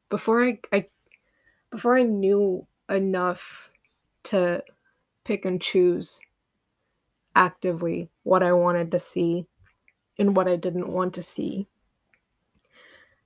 before 0.09 0.45
I, 0.45 0.59
I, 0.71 0.87
before 1.71 1.97
I 1.97 2.03
knew 2.03 2.65
enough 2.89 3.71
to 4.25 4.63
pick 5.23 5.45
and 5.45 5.61
choose 5.61 6.21
actively 7.35 8.09
what 8.23 8.43
I 8.43 8.53
wanted 8.53 8.91
to 8.91 8.99
see 8.99 9.47
and 10.17 10.35
what 10.35 10.47
I 10.47 10.55
didn't 10.55 10.91
want 10.91 11.13
to 11.15 11.23
see. 11.23 11.67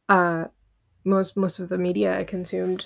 Uh, 0.07 0.45
most 1.03 1.35
most 1.35 1.59
of 1.59 1.69
the 1.69 1.77
media 1.77 2.17
I 2.17 2.23
consumed 2.23 2.85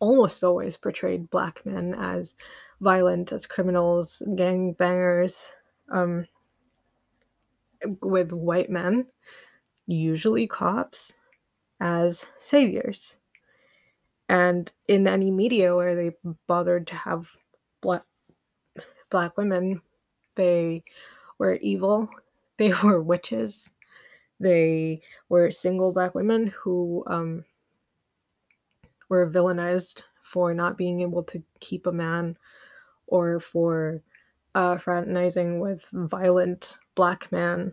almost 0.00 0.44
always 0.44 0.76
portrayed 0.76 1.30
black 1.30 1.64
men 1.64 1.94
as 1.94 2.34
violent, 2.80 3.32
as 3.32 3.46
criminals, 3.46 4.22
gang 4.36 4.72
bangers, 4.72 5.52
um, 5.90 6.26
with 8.02 8.32
white 8.32 8.70
men, 8.70 9.06
usually 9.86 10.46
cops, 10.46 11.12
as 11.80 12.26
saviors. 12.38 13.18
And 14.34 14.72
in 14.88 15.06
any 15.06 15.30
media 15.30 15.76
where 15.76 15.94
they 15.94 16.10
bothered 16.48 16.88
to 16.88 16.96
have 16.96 17.28
black, 17.80 18.02
black 19.08 19.36
women, 19.36 19.80
they 20.34 20.82
were 21.38 21.54
evil, 21.54 22.08
they 22.56 22.72
were 22.82 23.00
witches, 23.00 23.70
they 24.40 25.02
were 25.28 25.52
single 25.52 25.92
black 25.92 26.16
women 26.16 26.48
who 26.48 27.04
um, 27.06 27.44
were 29.08 29.30
villainized 29.30 30.02
for 30.24 30.52
not 30.52 30.76
being 30.76 31.02
able 31.02 31.22
to 31.22 31.40
keep 31.60 31.86
a 31.86 31.92
man 31.92 32.36
or 33.06 33.38
for 33.38 34.02
uh, 34.56 34.76
fraternizing 34.78 35.60
with 35.60 35.86
violent 35.92 36.76
black 36.96 37.30
men 37.30 37.72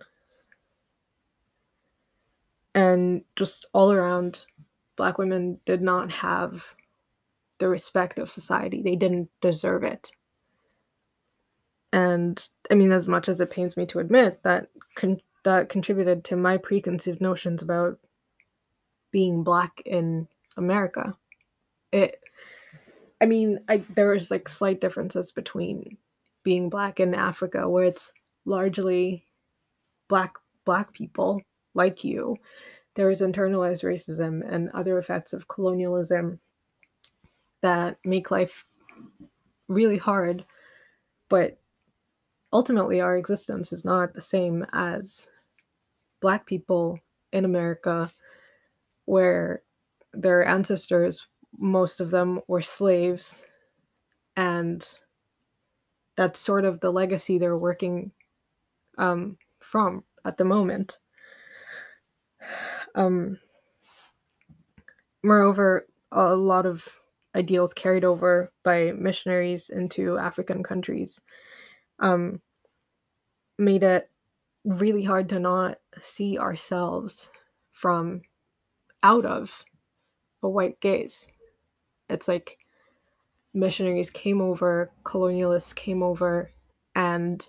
and 2.76 3.24
just 3.36 3.66
all 3.74 3.92
around 3.92 4.46
black 5.02 5.18
women 5.18 5.60
did 5.66 5.82
not 5.82 6.12
have 6.12 6.64
the 7.58 7.68
respect 7.68 8.20
of 8.20 8.30
society. 8.30 8.84
They 8.84 8.96
didn't 8.96 9.32
deserve 9.42 9.84
it. 9.84 10.12
And 11.92 12.48
i 12.70 12.76
mean 12.76 12.92
as 12.92 13.08
much 13.08 13.28
as 13.28 13.42
it 13.42 13.50
pains 13.50 13.76
me 13.76 13.88
to 13.88 13.98
admit 13.98 14.44
that 14.44 14.68
con- 14.94 15.20
that 15.44 15.70
contributed 15.70 16.24
to 16.26 16.36
my 16.36 16.58
preconceived 16.58 17.20
notions 17.20 17.64
about 17.64 17.98
being 19.10 19.44
black 19.44 19.82
in 19.86 20.28
america 20.56 21.18
it 21.92 22.22
i 23.20 23.26
mean 23.26 23.60
i 23.68 23.84
there 23.96 24.12
was 24.12 24.32
like 24.32 24.48
slight 24.48 24.80
differences 24.80 25.32
between 25.32 25.98
being 26.44 26.70
black 26.70 27.00
in 27.00 27.14
Africa 27.14 27.68
where 27.68 27.86
it's 27.86 28.12
largely 28.46 29.26
black 30.08 30.36
black 30.64 30.94
people 30.94 31.42
like 31.74 32.04
you 32.04 32.38
there 32.96 33.10
is 33.10 33.22
internalized 33.22 33.84
racism 33.84 34.42
and 34.50 34.70
other 34.72 34.98
effects 34.98 35.34
of 35.34 35.48
colonialism 35.48 36.40
that 37.62 37.98
make 38.04 38.32
life 38.32 38.66
really 39.68 39.98
hard 39.98 40.46
but 41.30 41.58
ultimately 42.52 43.00
our 43.00 43.18
existence 43.18 43.72
is 43.72 43.86
not 43.86 44.14
the 44.14 44.22
same 44.22 44.66
as 44.74 45.28
black 46.20 46.46
people 46.46 47.00
in 47.32 47.46
America 47.46 48.12
where 49.06 49.62
their 50.14 50.46
ancestors 50.46 51.28
most 51.58 52.02
of 52.02 52.12
them 52.12 52.42
were 52.48 52.62
slaves 52.62 53.46
and 54.36 55.00
that's 56.16 56.40
sort 56.40 56.66
of 56.66 56.80
the 56.80 56.92
legacy 56.92 57.38
they're 57.38 57.58
working 57.58 58.12
um, 58.98 59.38
from 59.60 60.04
at 60.26 60.38
the 60.38 60.46
moment. 60.46 60.98
Um, 62.96 63.40
moreover, 65.24 65.88
a 66.12 66.36
lot 66.36 66.66
of 66.66 66.88
ideals 67.36 67.74
carried 67.74 68.04
over 68.04 68.52
by 68.64 68.92
missionaries 68.92 69.70
into 69.70 70.18
African 70.18 70.64
countries 70.64 71.22
um, 72.00 72.42
made 73.58 73.84
it 73.84 74.10
really 74.66 75.04
hard 75.04 75.30
to 75.30 75.40
not 75.40 75.78
see 76.02 76.38
ourselves 76.38 77.32
from 77.72 78.22
out 79.04 79.26
of 79.26 79.64
a 80.44 80.50
white 80.50 80.80
gaze. 80.82 81.28
It's 82.10 82.28
like 82.28 82.58
missionaries 83.54 84.10
came 84.10 84.42
over, 84.42 84.92
colonialists 85.04 85.74
came 85.74 86.04
over, 86.04 86.52
and 86.94 87.48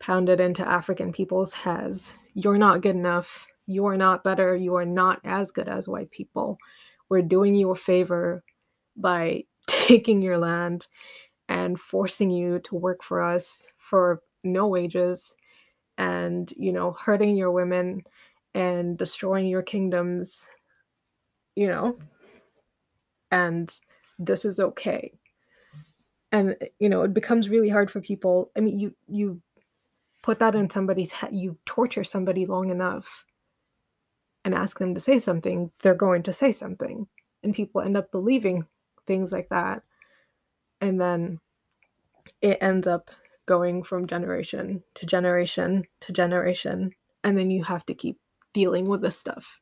pounded 0.00 0.40
into 0.40 0.66
African 0.66 1.12
people's 1.12 1.54
heads 1.54 2.14
you're 2.34 2.58
not 2.58 2.82
good 2.82 2.96
enough. 2.96 3.46
You 3.66 3.86
are 3.86 3.96
not 3.96 4.24
better. 4.24 4.56
You 4.56 4.74
are 4.76 4.84
not 4.84 5.20
as 5.24 5.50
good 5.50 5.68
as 5.68 5.88
white 5.88 6.10
people. 6.10 6.58
We're 7.08 7.22
doing 7.22 7.54
you 7.54 7.70
a 7.70 7.76
favor 7.76 8.42
by 8.96 9.44
taking 9.66 10.22
your 10.22 10.38
land 10.38 10.86
and 11.48 11.78
forcing 11.80 12.30
you 12.30 12.58
to 12.60 12.74
work 12.74 13.02
for 13.02 13.22
us 13.22 13.68
for 13.78 14.22
no 14.42 14.66
wages 14.66 15.34
and, 15.98 16.52
you 16.56 16.72
know, 16.72 16.92
hurting 16.92 17.36
your 17.36 17.50
women 17.50 18.02
and 18.54 18.96
destroying 18.96 19.46
your 19.46 19.62
kingdoms, 19.62 20.46
you 21.54 21.66
know, 21.66 21.98
and 23.30 23.78
this 24.18 24.44
is 24.44 24.60
okay 24.60 25.12
and 26.34 26.56
you 26.80 26.88
know 26.88 27.02
it 27.02 27.14
becomes 27.14 27.48
really 27.48 27.68
hard 27.68 27.90
for 27.90 28.00
people 28.00 28.50
i 28.56 28.60
mean 28.60 28.78
you 28.78 28.94
you 29.08 29.40
put 30.22 30.38
that 30.38 30.54
in 30.54 30.68
somebody's 30.68 31.12
head 31.12 31.30
you 31.32 31.56
torture 31.64 32.04
somebody 32.04 32.44
long 32.44 32.70
enough 32.70 33.24
and 34.44 34.54
ask 34.54 34.78
them 34.78 34.94
to 34.94 35.00
say 35.00 35.18
something 35.18 35.70
they're 35.80 35.94
going 35.94 36.22
to 36.22 36.32
say 36.32 36.52
something 36.52 37.06
and 37.42 37.54
people 37.54 37.80
end 37.80 37.96
up 37.96 38.10
believing 38.10 38.66
things 39.06 39.32
like 39.32 39.48
that 39.48 39.82
and 40.80 41.00
then 41.00 41.38
it 42.40 42.58
ends 42.60 42.86
up 42.86 43.10
going 43.46 43.82
from 43.82 44.06
generation 44.06 44.82
to 44.94 45.06
generation 45.06 45.84
to 46.00 46.12
generation 46.12 46.90
and 47.22 47.38
then 47.38 47.50
you 47.50 47.64
have 47.64 47.84
to 47.86 47.94
keep 47.94 48.18
dealing 48.52 48.86
with 48.86 49.00
this 49.02 49.16
stuff 49.16 49.60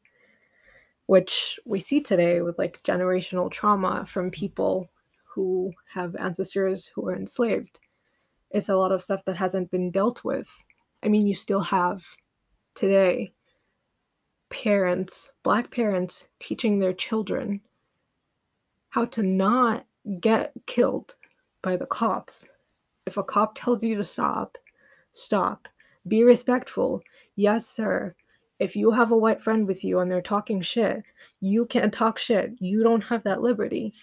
which 1.07 1.59
we 1.64 1.79
see 1.79 2.01
today 2.01 2.40
with 2.40 2.59
like 2.59 2.83
generational 2.85 3.51
trauma 3.51 4.07
from 4.07 4.31
people 4.31 4.88
who 5.35 5.73
have 5.92 6.16
ancestors 6.16 6.90
who 6.95 7.03
were 7.03 7.16
enslaved. 7.16 7.81
It's 8.51 8.68
a 8.68 8.77
lot 8.77 8.92
of 8.92 9.03
stuff 9.03 9.25
that 9.25 9.37
hasn't 9.37 9.71
been 9.71 9.90
dealt 9.90 10.25
with. 10.25 10.49
I 11.03 11.09
mean 11.09 11.27
you 11.27 11.35
still 11.35 11.62
have 11.62 12.03
today 12.75 13.33
parents 14.53 15.33
black 15.43 15.71
parents 15.71 16.27
teaching 16.38 16.79
their 16.79 16.93
children 16.93 17.61
how 18.91 19.05
to 19.05 19.23
not 19.23 19.87
get 20.21 20.53
killed 20.67 21.17
by 21.62 21.77
the 21.77 21.87
cops 21.87 22.47
if 23.07 23.17
a 23.17 23.23
cop 23.23 23.57
tells 23.57 23.83
you 23.83 23.97
to 23.97 24.05
stop, 24.05 24.59
stop. 25.12 25.69
Be 26.07 26.23
respectful. 26.23 27.03
Yes, 27.37 27.67
sir. 27.67 28.15
If 28.59 28.77
you 28.77 28.93
have 28.93 29.11
a 29.11 29.17
white 29.17 29.43
friend 29.43 29.67
with 29.67 29.83
you 29.83 29.99
and 29.99 30.11
they're 30.11 30.23
talking 30.23 30.62
shit, 30.62 31.03
you 31.41 31.67
can't 31.67 31.93
talk 31.93 32.19
shit. 32.19 32.53
You 32.61 32.83
don't 32.85 33.03
have 33.03 33.25
that 33.25 33.43
liberty. 33.43 33.95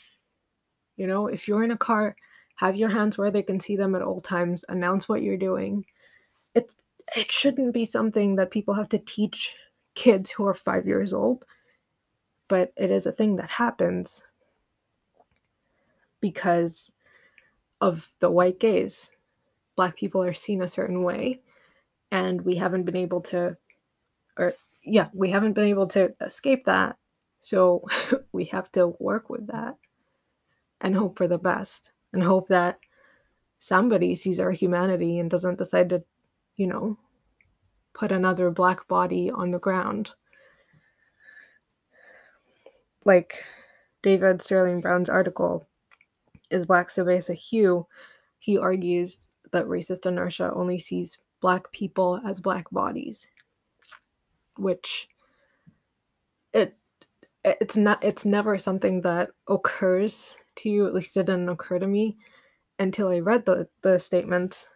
You 0.98 1.08
know, 1.08 1.28
if 1.28 1.48
you're 1.48 1.64
in 1.64 1.72
a 1.72 1.78
car, 1.78 2.16
have 2.56 2.76
your 2.76 2.90
hands 2.90 3.18
where 3.18 3.32
they 3.32 3.42
can 3.42 3.60
see 3.62 3.78
them 3.78 3.96
at 3.96 4.02
all 4.02 4.20
times. 4.20 4.66
Announce 4.68 5.08
what 5.08 5.22
you're 5.22 5.38
doing. 5.38 5.86
It 6.56 6.70
it 7.16 7.32
shouldn't 7.32 7.74
be 7.74 7.86
something 7.86 8.36
that 8.36 8.52
people 8.52 8.74
have 8.74 8.90
to 8.90 9.00
teach 9.00 9.56
kids 10.00 10.32
who 10.32 10.48
are 10.48 10.54
5 10.54 10.88
years 10.88 11.12
old, 11.12 11.44
but 12.48 12.72
it 12.78 12.90
is 12.90 13.06
a 13.06 13.12
thing 13.12 13.36
that 13.36 13.50
happens 13.50 14.24
because 16.22 16.94
of 17.82 18.10
the 18.22 18.32
white 18.32 18.62
gaze. 18.62 19.12
Black 19.76 19.98
people 19.98 20.24
are 20.24 20.34
seen 20.34 20.62
a 20.62 20.70
certain 20.70 21.04
way, 21.04 21.42
and 22.12 22.40
we 22.40 22.56
haven't 22.56 22.86
been 22.86 22.96
able 22.96 23.20
to, 23.24 23.58
or 24.38 24.54
yeah, 24.82 25.10
we 25.14 25.32
haven't 25.32 25.52
been 25.52 25.68
able 25.68 25.88
to 25.88 26.16
escape 26.22 26.64
that. 26.64 26.96
So 27.42 27.84
we 28.32 28.46
have 28.46 28.72
to 28.72 28.96
work 29.00 29.30
with 29.30 29.48
that 29.48 29.76
and 30.80 30.96
hope 30.96 31.18
for 31.18 31.28
the 31.28 31.38
best 31.38 31.92
and 32.14 32.24
hope 32.24 32.48
that 32.48 32.80
somebody 33.60 34.16
sees 34.16 34.40
our 34.40 34.52
humanity 34.52 35.20
and 35.20 35.30
doesn't 35.30 35.58
decide 35.58 35.90
to, 35.90 36.06
you 36.56 36.68
know, 36.68 36.98
put 38.00 38.12
another 38.14 38.50
black 38.50 38.88
body 38.88 39.30
on 39.30 39.52
the 39.52 39.60
ground. 39.60 40.12
Like 43.04 43.44
David 44.02 44.42
Sterling 44.42 44.80
Brown's 44.80 45.10
article 45.10 45.68
is 46.50 46.66
black 46.66 46.90
so 46.90 47.04
base 47.04 47.30
a 47.30 47.34
hue, 47.34 47.86
he 48.40 48.58
argues 48.58 49.30
that 49.52 49.66
racist 49.66 50.06
inertia 50.06 50.52
only 50.56 50.80
sees 50.80 51.18
black 51.42 51.72
people 51.74 52.22
as 52.26 52.40
black 52.40 52.70
bodies, 52.72 53.28
which 54.58 55.10
it 56.54 56.78
it's 57.44 57.76
not 57.76 58.04
it's 58.04 58.26
never 58.26 58.58
something 58.58 59.02
that 59.02 59.32
occurs 59.50 60.36
to 60.58 60.70
you. 60.70 60.88
At 60.88 60.94
least 60.94 61.18
it 61.18 61.26
didn't 61.26 61.50
occur 61.50 61.80
to 61.80 61.88
me 61.88 62.18
until 62.80 63.10
I 63.10 63.20
read 63.20 63.46
the 63.46 63.68
the 63.82 64.00
statement. 64.00 64.68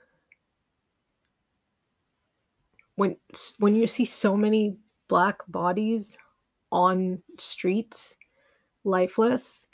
When 2.95 3.17
when 3.59 3.75
you 3.75 3.87
see 3.87 4.05
so 4.05 4.37
many 4.37 4.77
black 5.07 5.39
bodies 5.47 6.17
on 6.71 7.21
streets, 7.37 8.15
lifeless, 8.83 9.67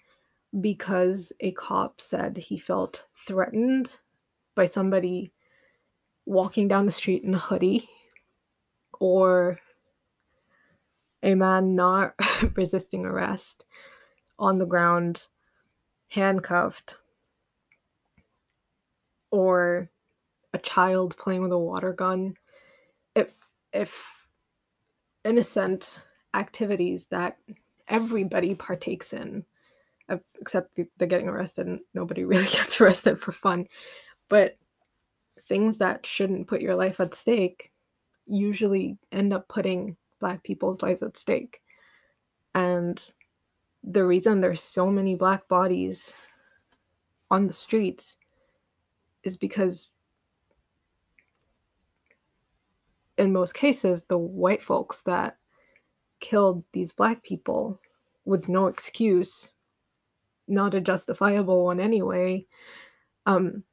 because 0.59 1.31
a 1.39 1.51
cop 1.51 2.01
said 2.01 2.37
he 2.37 2.57
felt 2.57 3.05
threatened 3.25 3.97
by 4.55 4.65
somebody 4.65 5.31
walking 6.25 6.67
down 6.67 6.85
the 6.85 6.91
street 6.91 7.23
in 7.23 7.33
a 7.33 7.39
hoodie 7.39 7.89
or 8.99 9.59
a 11.23 11.35
man 11.35 11.75
not 11.75 12.13
resisting 12.55 13.05
arrest 13.05 13.65
on 14.37 14.57
the 14.57 14.65
ground, 14.65 15.27
handcuffed, 16.09 16.95
or 19.31 19.89
a 20.53 20.57
child 20.57 21.17
playing 21.17 21.41
with 21.41 21.51
a 21.51 21.57
water 21.57 21.93
gun. 21.93 22.35
If, 23.73 23.93
innocent 25.23 26.01
activities 26.33 27.07
that 27.07 27.37
everybody 27.87 28.55
partakes 28.55 29.13
in 29.13 29.43
except 30.41 30.75
the, 30.75 31.07
getting 31.07 31.27
arrested 31.27 31.67
and 31.67 31.79
nobody 31.93 32.23
really 32.25 32.47
gets 32.47 32.79
arrested 32.79 33.19
for 33.19 33.31
fun. 33.31 33.67
But 34.27 34.57
things 35.47 35.77
that 35.79 36.05
shouldn't 36.05 36.47
put 36.47 36.61
your 36.61 36.75
life 36.75 36.99
at 36.99 37.15
stake 37.15 37.71
usually 38.27 38.97
end 39.11 39.33
up 39.33 39.47
putting 39.47 39.97
black 40.19 40.43
people's 40.43 40.81
lives 40.81 41.01
at 41.01 41.17
stake. 41.17 41.61
And 42.53 43.03
the 43.83 44.05
reason 44.05 44.41
there's 44.41 44.61
so 44.61 44.87
many 44.87 45.15
black 45.15 45.47
bodies 45.47 46.13
on 47.31 47.47
the 47.47 47.53
streets 47.53 48.17
is 49.23 49.37
because 49.37 49.87
in 53.19 53.31
most 53.31 53.53
cases 53.53 54.05
the 54.05 54.17
white 54.17 54.63
folks 54.63 55.01
that 55.03 55.37
killed 56.19 56.63
these 56.73 56.91
black 56.91 57.21
people 57.23 57.79
with 58.25 58.49
no 58.49 58.67
excuse 58.67 59.51
not 60.49 60.73
a 60.73 60.81
justifiable 60.81 61.63
one 61.63 61.79
anyway, 61.79 62.45
um, 63.25 63.63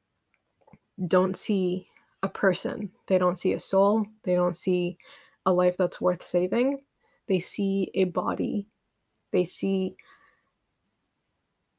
don't 1.07 1.35
see 1.35 1.87
a 2.23 2.29
person. 2.29 2.91
They 3.07 3.17
don't 3.17 3.37
see 3.37 3.53
a 3.53 3.59
soul. 3.59 4.05
They 4.23 4.35
don't 4.35 4.55
see 4.55 4.97
a 5.45 5.51
life 5.51 5.75
that's 5.77 5.99
worth 5.99 6.23
saving. 6.23 6.81
They 7.27 7.39
see 7.39 7.91
a 7.93 8.05
body. 8.05 8.67
They 9.31 9.43
see 9.43 9.95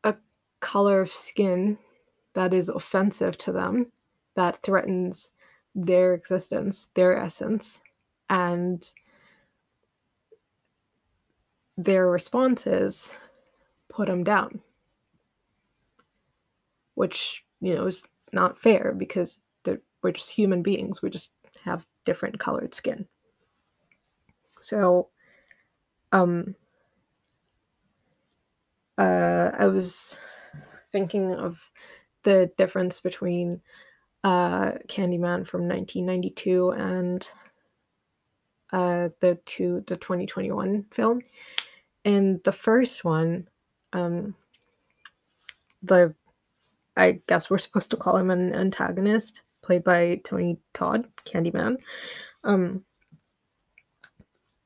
a 0.04 0.16
color 0.61 1.00
of 1.00 1.12
skin 1.12 1.78
that 2.35 2.52
is 2.52 2.68
offensive 2.68 3.38
to 3.38 3.52
them, 3.52 3.90
that 4.35 4.62
threatens 4.62 5.31
their 5.86 6.14
existence, 6.14 6.88
their 6.94 7.16
essence, 7.16 7.80
and 8.28 8.92
their 11.76 12.08
responses 12.08 13.14
put 13.88 14.08
them 14.08 14.24
down 14.24 14.60
which 16.98 17.44
you 17.60 17.76
know 17.76 17.86
is 17.86 18.04
not 18.32 18.58
fair 18.58 18.92
because 18.96 19.40
we're 20.02 20.12
just 20.12 20.30
human 20.30 20.62
beings. 20.62 21.02
We 21.02 21.10
just 21.10 21.32
have 21.64 21.86
different 22.04 22.38
colored 22.38 22.74
skin. 22.74 23.06
So, 24.60 25.08
um, 26.12 26.54
uh, 28.96 29.50
I 29.58 29.66
was 29.66 30.18
thinking 30.92 31.32
of 31.32 31.58
the 32.24 32.50
difference 32.56 33.00
between 33.00 33.60
uh, 34.24 34.72
Candyman 34.88 35.46
from 35.46 35.68
1992 35.68 36.70
and 36.70 37.28
uh, 38.72 39.09
the 39.20 39.38
two 39.46 39.85
the 39.87 39.96
2021 39.96 40.87
film. 40.92 41.22
In 42.04 42.40
the 42.44 42.52
first 42.52 43.04
one, 43.04 43.48
um, 43.92 44.35
the 45.83 46.14
I 46.96 47.20
guess 47.28 47.48
we're 47.48 47.59
supposed 47.59 47.90
to 47.92 47.96
call 47.96 48.16
him 48.16 48.31
an 48.31 48.54
antagonist, 48.54 49.42
played 49.62 49.85
by 49.85 50.20
Tony 50.24 50.59
Todd, 50.74 51.07
Candyman. 51.24 51.76
Um, 52.42 52.85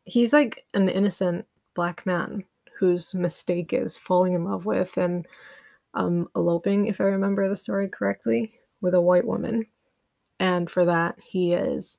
he's 0.05 0.33
like 0.33 0.65
an 0.73 0.89
innocent 0.89 1.47
black 1.75 2.07
man 2.07 2.45
whose 2.79 3.15
mistake 3.15 3.73
is 3.73 3.97
falling 3.97 4.35
in 4.35 4.45
love 4.45 4.65
with 4.65 4.97
and 4.97 5.27
um, 5.95 6.29
eloping, 6.35 6.87
if 6.87 7.01
I 7.01 7.05
remember 7.05 7.49
the 7.49 7.57
story 7.57 7.89
correctly, 7.89 8.53
with 8.83 8.93
a 8.95 9.01
white 9.01 9.27
woman. 9.27 9.65
And 10.39 10.71
for 10.71 10.85
that, 10.85 11.17
he 11.25 11.55
is 11.55 11.97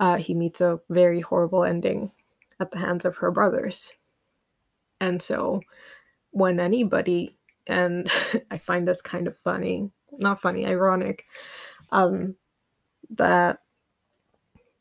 uh, 0.00 0.16
he 0.16 0.34
meets 0.34 0.60
a 0.60 0.80
very 0.88 1.20
horrible 1.20 1.64
ending 1.64 2.10
at 2.60 2.70
the 2.70 2.78
hands 2.78 3.04
of 3.04 3.16
her 3.16 3.30
brothers. 3.30 3.92
And 5.00 5.20
so, 5.20 5.60
when 6.30 6.60
anybody 6.60 7.36
and 7.66 8.10
I 8.50 8.58
find 8.58 8.86
this 8.86 9.02
kind 9.02 9.26
of 9.26 9.36
funny, 9.38 9.90
not 10.12 10.40
funny, 10.40 10.66
ironic, 10.66 11.24
um, 11.90 12.36
that 13.10 13.60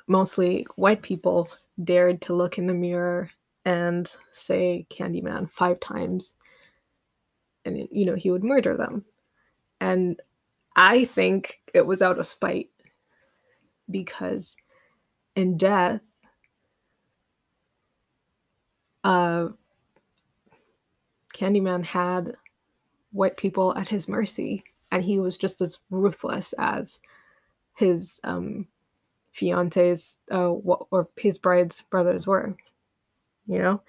mostly 0.07 0.67
white 0.75 1.01
people 1.01 1.49
dared 1.83 2.21
to 2.21 2.35
look 2.35 2.57
in 2.57 2.67
the 2.67 2.73
mirror 2.73 3.29
and 3.65 4.15
say 4.31 4.85
Candyman 4.89 5.49
five 5.49 5.79
times, 5.79 6.35
and 7.63 7.88
you 7.91 8.05
know 8.05 8.15
he 8.15 8.29
would 8.29 8.43
murder 8.43 8.77
them, 8.77 9.05
and 9.79 10.21
I 10.75 11.05
think 11.05 11.61
it 11.73 11.85
was 11.85 12.01
out 12.01 12.19
of 12.19 12.27
spite 12.27 12.69
because 13.89 14.55
in 15.35 15.57
death, 15.57 16.01
uh, 19.03 19.49
Candyman 21.33 21.83
had 21.83 22.35
white 23.11 23.38
people 23.38 23.75
at 23.77 23.88
his 23.88 24.07
mercy 24.07 24.63
and 24.91 25.03
he 25.03 25.19
was 25.19 25.38
just 25.38 25.61
as 25.61 25.79
ruthless 25.89 26.53
as 26.57 26.99
his 27.75 28.19
um, 28.23 28.67
fiance's 29.33 30.17
uh, 30.31 30.49
or 30.49 31.09
his 31.17 31.38
bride's 31.38 31.81
brothers 31.81 32.25
were, 32.25 32.55
you 33.47 33.59
know? 33.59 33.81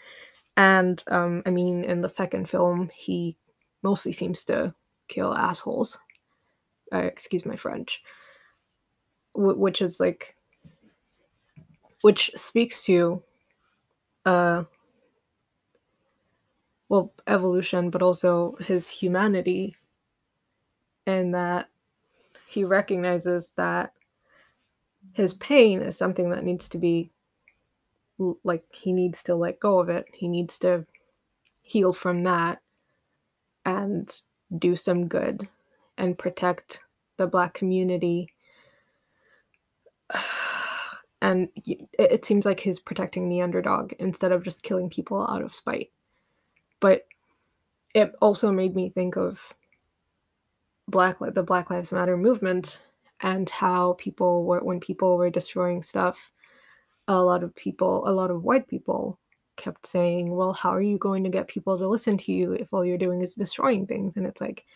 And 0.57 1.03
um, 1.09 1.43
I 1.47 1.51
mean, 1.51 1.85
in 1.85 2.01
the 2.01 2.09
second 2.09 2.49
film, 2.49 2.91
he 2.95 3.37
mostly 3.83 4.13
seems 4.13 4.45
to 4.47 4.75
kill 5.09 5.35
assholes. 5.35 5.99
Uh, 6.93 6.99
excuse 6.99 7.45
my 7.45 7.57
French. 7.57 8.03
W- 9.35 9.59
which 9.59 9.83
is 9.83 10.01
like, 10.01 10.37
which 12.03 12.31
speaks 12.37 12.83
to, 12.85 13.23
uh, 14.25 14.65
well, 16.89 17.13
evolution, 17.27 17.91
but 17.91 18.03
also 18.03 18.57
his 18.61 18.89
humanity, 18.89 19.77
and 21.07 21.35
that 21.35 21.69
he 22.47 22.65
recognizes 22.65 23.51
that 23.57 23.93
his 25.13 25.33
pain 25.35 25.83
is 25.83 25.97
something 25.97 26.31
that 26.31 26.45
needs 26.45 26.69
to 26.69 26.79
be 26.79 27.11
like 28.45 28.65
he 28.73 28.93
needs 28.93 29.23
to 29.25 29.35
let 29.35 29.61
go 29.61 29.79
of 29.79 29.89
it. 29.89 30.07
He 30.15 30.29
needs 30.29 30.59
to 30.61 30.87
heal 31.63 31.93
from 31.93 32.23
that 32.25 32.61
and 33.65 34.15
do 34.57 34.77
some 34.77 35.09
good 35.09 35.49
and 35.99 36.19
protect 36.19 36.81
the 37.17 37.27
black 37.27 37.55
community. 37.55 38.33
And 41.23 41.49
it 41.65 42.27
seems 42.27 42.45
like 42.45 42.61
he's 42.61 42.79
protecting 42.79 43.29
the 43.29 43.41
underdog 43.41 43.95
instead 43.99 44.33
of 44.33 44.45
just 44.45 44.63
killing 44.63 44.91
people 44.91 45.27
out 45.27 45.43
of 45.43 45.55
spite. 45.55 45.91
But 46.79 47.07
it 47.95 48.15
also 48.21 48.53
made 48.53 48.77
me 48.77 48.91
think 48.91 49.17
of 49.17 49.55
black 50.87 51.17
the 51.19 51.43
Black 51.43 51.71
Lives 51.71 51.91
Matter 51.91 52.17
movement 52.17 52.81
and 53.21 53.49
how 53.49 53.95
people 53.95 54.45
were 54.45 54.61
when 54.61 54.79
people 54.81 55.17
were 55.17 55.31
destroying 55.31 55.83
stuff 55.83 56.31
a 57.09 57.23
lot 57.23 57.43
of 57.43 57.55
people 57.55 58.07
a 58.07 58.13
lot 58.13 58.31
of 58.31 58.45
white 58.45 58.69
people 58.69 59.19
kept 59.57 59.87
saying 59.87 60.35
well 60.35 60.53
how 60.53 60.71
are 60.71 60.83
you 60.83 60.99
going 60.99 61.25
to 61.25 61.31
get 61.31 61.49
people 61.49 61.79
to 61.79 61.89
listen 61.89 62.19
to 62.19 62.33
you 62.33 62.53
if 62.53 62.73
all 62.73 62.85
you're 62.85 62.99
doing 62.99 63.23
is 63.23 63.35
destroying 63.35 63.87
things 63.87 64.13
and 64.17 64.27
it's 64.27 64.41
like 64.41 64.67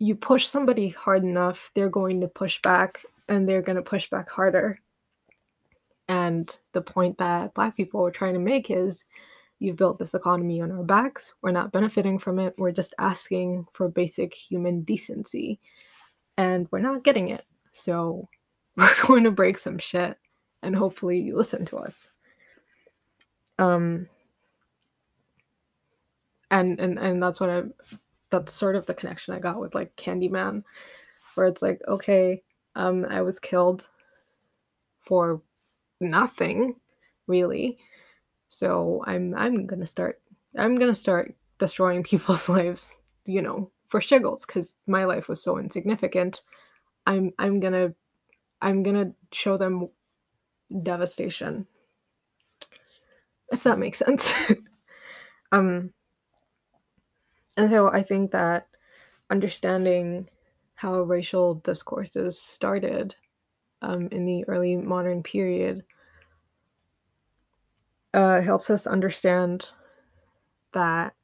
you 0.00 0.16
push 0.16 0.48
somebody 0.48 0.88
hard 0.88 1.22
enough 1.22 1.70
they're 1.74 1.88
going 1.88 2.20
to 2.20 2.26
push 2.26 2.60
back 2.62 3.04
and 3.28 3.48
they're 3.48 3.62
going 3.62 3.76
to 3.76 3.82
push 3.82 4.10
back 4.10 4.28
harder 4.28 4.80
and 6.08 6.58
the 6.72 6.82
point 6.82 7.16
that 7.18 7.54
black 7.54 7.76
people 7.76 8.02
were 8.02 8.10
trying 8.10 8.34
to 8.34 8.40
make 8.40 8.68
is 8.68 9.04
you've 9.60 9.76
built 9.76 10.00
this 10.00 10.14
economy 10.14 10.60
on 10.60 10.72
our 10.72 10.82
backs 10.82 11.34
we're 11.42 11.52
not 11.52 11.70
benefiting 11.70 12.18
from 12.18 12.40
it 12.40 12.54
we're 12.58 12.72
just 12.72 12.94
asking 12.98 13.64
for 13.72 13.88
basic 13.88 14.34
human 14.34 14.82
decency 14.82 15.60
and 16.40 16.66
we're 16.70 16.78
not 16.78 17.04
getting 17.04 17.28
it. 17.28 17.44
So 17.72 18.28
we're 18.76 18.94
going 19.06 19.24
to 19.24 19.30
break 19.30 19.58
some 19.58 19.78
shit 19.78 20.16
and 20.62 20.74
hopefully 20.74 21.18
you 21.20 21.36
listen 21.36 21.64
to 21.66 21.76
us. 21.76 22.08
Um 23.58 24.08
and 26.50 26.80
and 26.80 26.98
and 26.98 27.22
that's 27.22 27.38
what 27.38 27.50
I 27.50 27.62
that's 28.30 28.52
sort 28.52 28.76
of 28.76 28.86
the 28.86 28.94
connection 28.94 29.34
I 29.34 29.38
got 29.38 29.60
with 29.60 29.74
like 29.74 29.96
Candyman 29.96 30.64
where 31.34 31.46
it's 31.46 31.62
like 31.62 31.80
okay, 31.86 32.42
um 32.74 33.06
I 33.08 33.22
was 33.22 33.38
killed 33.38 33.88
for 35.00 35.42
nothing 36.00 36.76
really. 37.26 37.78
So 38.48 39.02
I'm 39.06 39.34
I'm 39.34 39.66
to 39.66 39.86
start 39.86 40.20
I'm 40.56 40.76
to 40.78 40.94
start 40.94 41.34
destroying 41.58 42.02
people's 42.10 42.48
lives, 42.48 42.92
you 43.24 43.42
know, 43.42 43.70
for 43.90 44.00
shiggles 44.00 44.46
because 44.46 44.78
my 44.86 45.04
life 45.04 45.28
was 45.28 45.42
so 45.42 45.58
insignificant 45.58 46.42
i'm 47.06 47.32
i'm 47.38 47.60
gonna 47.60 47.92
i'm 48.62 48.82
gonna 48.82 49.12
show 49.32 49.56
them 49.56 49.88
devastation 50.82 51.66
if 53.52 53.64
that 53.64 53.78
makes 53.78 53.98
sense 53.98 54.32
um 55.52 55.92
and 57.60 57.70
so 57.70 57.90
i 57.92 58.02
think 58.02 58.30
that 58.30 58.66
understanding 59.30 60.28
how 60.74 61.02
racial 61.02 61.56
discourses 61.56 62.40
started 62.40 63.14
um, 63.82 64.08
in 64.08 64.24
the 64.24 64.44
early 64.48 64.76
modern 64.76 65.22
period 65.22 65.84
uh, 68.14 68.40
helps 68.40 68.70
us 68.70 68.86
understand 68.86 69.70
that 70.72 71.14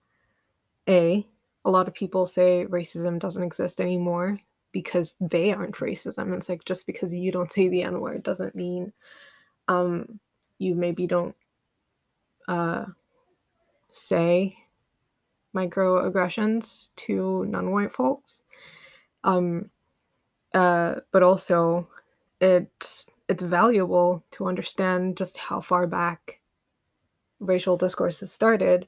a 0.89 1.27
a 1.65 1.71
lot 1.71 1.89
of 1.89 1.95
people 1.95 2.27
say 2.27 2.65
racism 2.69 3.19
doesn't 3.19 3.43
exist 3.43 3.81
anymore 3.81 4.39
because 4.71 5.17
they 5.21 5.53
aren't 5.53 5.75
racism. 5.77 6.37
It's 6.37 6.49
like 6.49 6.65
just 6.65 6.87
because 6.87 7.13
you 7.13 7.33
don't 7.33 7.51
say 7.51 7.69
the 7.69 7.83
N 7.83 8.01
word 8.01 8.23
doesn't 8.23 8.55
mean 8.55 8.93
um, 9.67 10.21
you 10.59 10.75
maybe 10.77 11.09
don't 11.09 11.35
uh, 12.47 12.85
say 13.91 14.57
microaggressions 15.57 16.91
to 16.97 17.45
non-white 17.47 17.95
folks. 17.95 18.43
Um, 19.25 19.71
uh, 20.55 20.97
but 21.13 21.23
also, 21.23 21.89
it's 22.41 23.09
it's 23.29 23.43
valuable 23.43 24.23
to 24.33 24.47
understand 24.47 25.17
just 25.17 25.37
how 25.37 25.61
far 25.61 25.87
back 25.87 26.41
racial 27.41 27.77
discourses 27.77 28.31
started, 28.33 28.87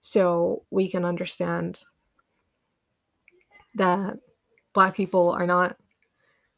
so 0.00 0.62
we 0.70 0.88
can 0.88 1.04
understand 1.04 1.82
that 3.74 4.18
black 4.72 4.94
people 4.94 5.30
are 5.30 5.46
not 5.46 5.76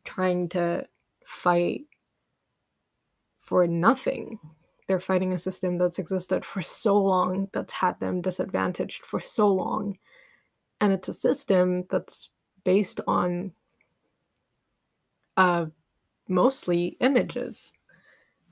trying 0.05 0.49
to 0.49 0.87
fight 1.25 1.83
for 3.39 3.67
nothing. 3.67 4.39
They're 4.91 4.99
fighting 4.99 5.33
a 5.33 5.39
system 5.39 5.79
that's 5.79 6.01
existed 6.01 6.45
for 6.45 6.63
so 6.63 6.97
long, 6.97 7.49
that's 7.53 7.73
had 7.73 8.01
them 8.01 8.21
disadvantaged 8.21 9.07
for 9.07 9.21
so 9.21 9.47
long. 9.47 9.99
And 10.81 10.93
it's 10.93 11.09
a 11.09 11.15
system 11.15 11.85
that's 11.89 12.29
based 12.65 13.01
on 13.07 13.53
uh, 15.37 15.67
mostly 16.27 16.97
images 17.01 17.73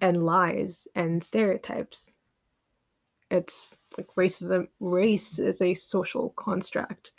and 0.00 0.24
lies 0.24 0.86
and 0.94 1.24
stereotypes. 1.24 2.12
It's 3.32 3.76
like 3.96 4.06
racism, 4.16 4.68
race 4.78 5.40
is 5.40 5.60
a 5.60 5.74
social 5.74 6.30
construct 6.30 7.10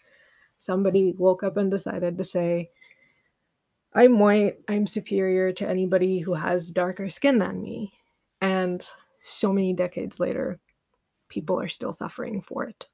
somebody 0.59 1.13
woke 1.17 1.41
up 1.41 1.57
and 1.57 1.71
decided 1.71 2.17
to 2.17 2.23
say, 2.23 2.69
I'm 3.93 4.19
white, 4.19 4.59
I'm 4.67 4.85
superior 4.85 5.51
to 5.53 5.67
anybody 5.67 6.19
who 6.19 6.35
has 6.35 6.69
darker 6.69 7.09
skin 7.09 7.39
than 7.39 7.61
me. 7.61 7.93
And 8.41 8.85
so 9.21 9.53
many 9.53 9.73
decades 9.73 10.19
later, 10.19 10.59
people 11.29 11.59
are 11.59 11.69
still 11.69 11.93
suffering 11.93 12.41
for 12.41 12.65
it. 12.65 12.87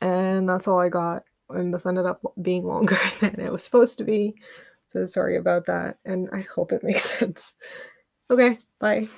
And 0.00 0.48
that's 0.48 0.66
all 0.68 0.78
I 0.80 0.88
got. 0.88 1.24
And 1.48 1.72
this 1.74 1.86
ended 1.86 2.06
up 2.06 2.20
being 2.42 2.64
longer 2.64 2.98
than 3.20 3.40
it 3.40 3.52
was 3.52 3.64
supposed 3.64 3.98
to 3.98 4.04
be. 4.04 4.34
So 4.86 5.06
sorry 5.06 5.36
about 5.36 5.66
that. 5.66 5.98
And 6.04 6.28
I 6.32 6.46
hope 6.54 6.72
it 6.72 6.82
makes 6.82 7.10
sense. 7.18 7.52
Okay, 8.30 8.58
bye. 8.78 9.08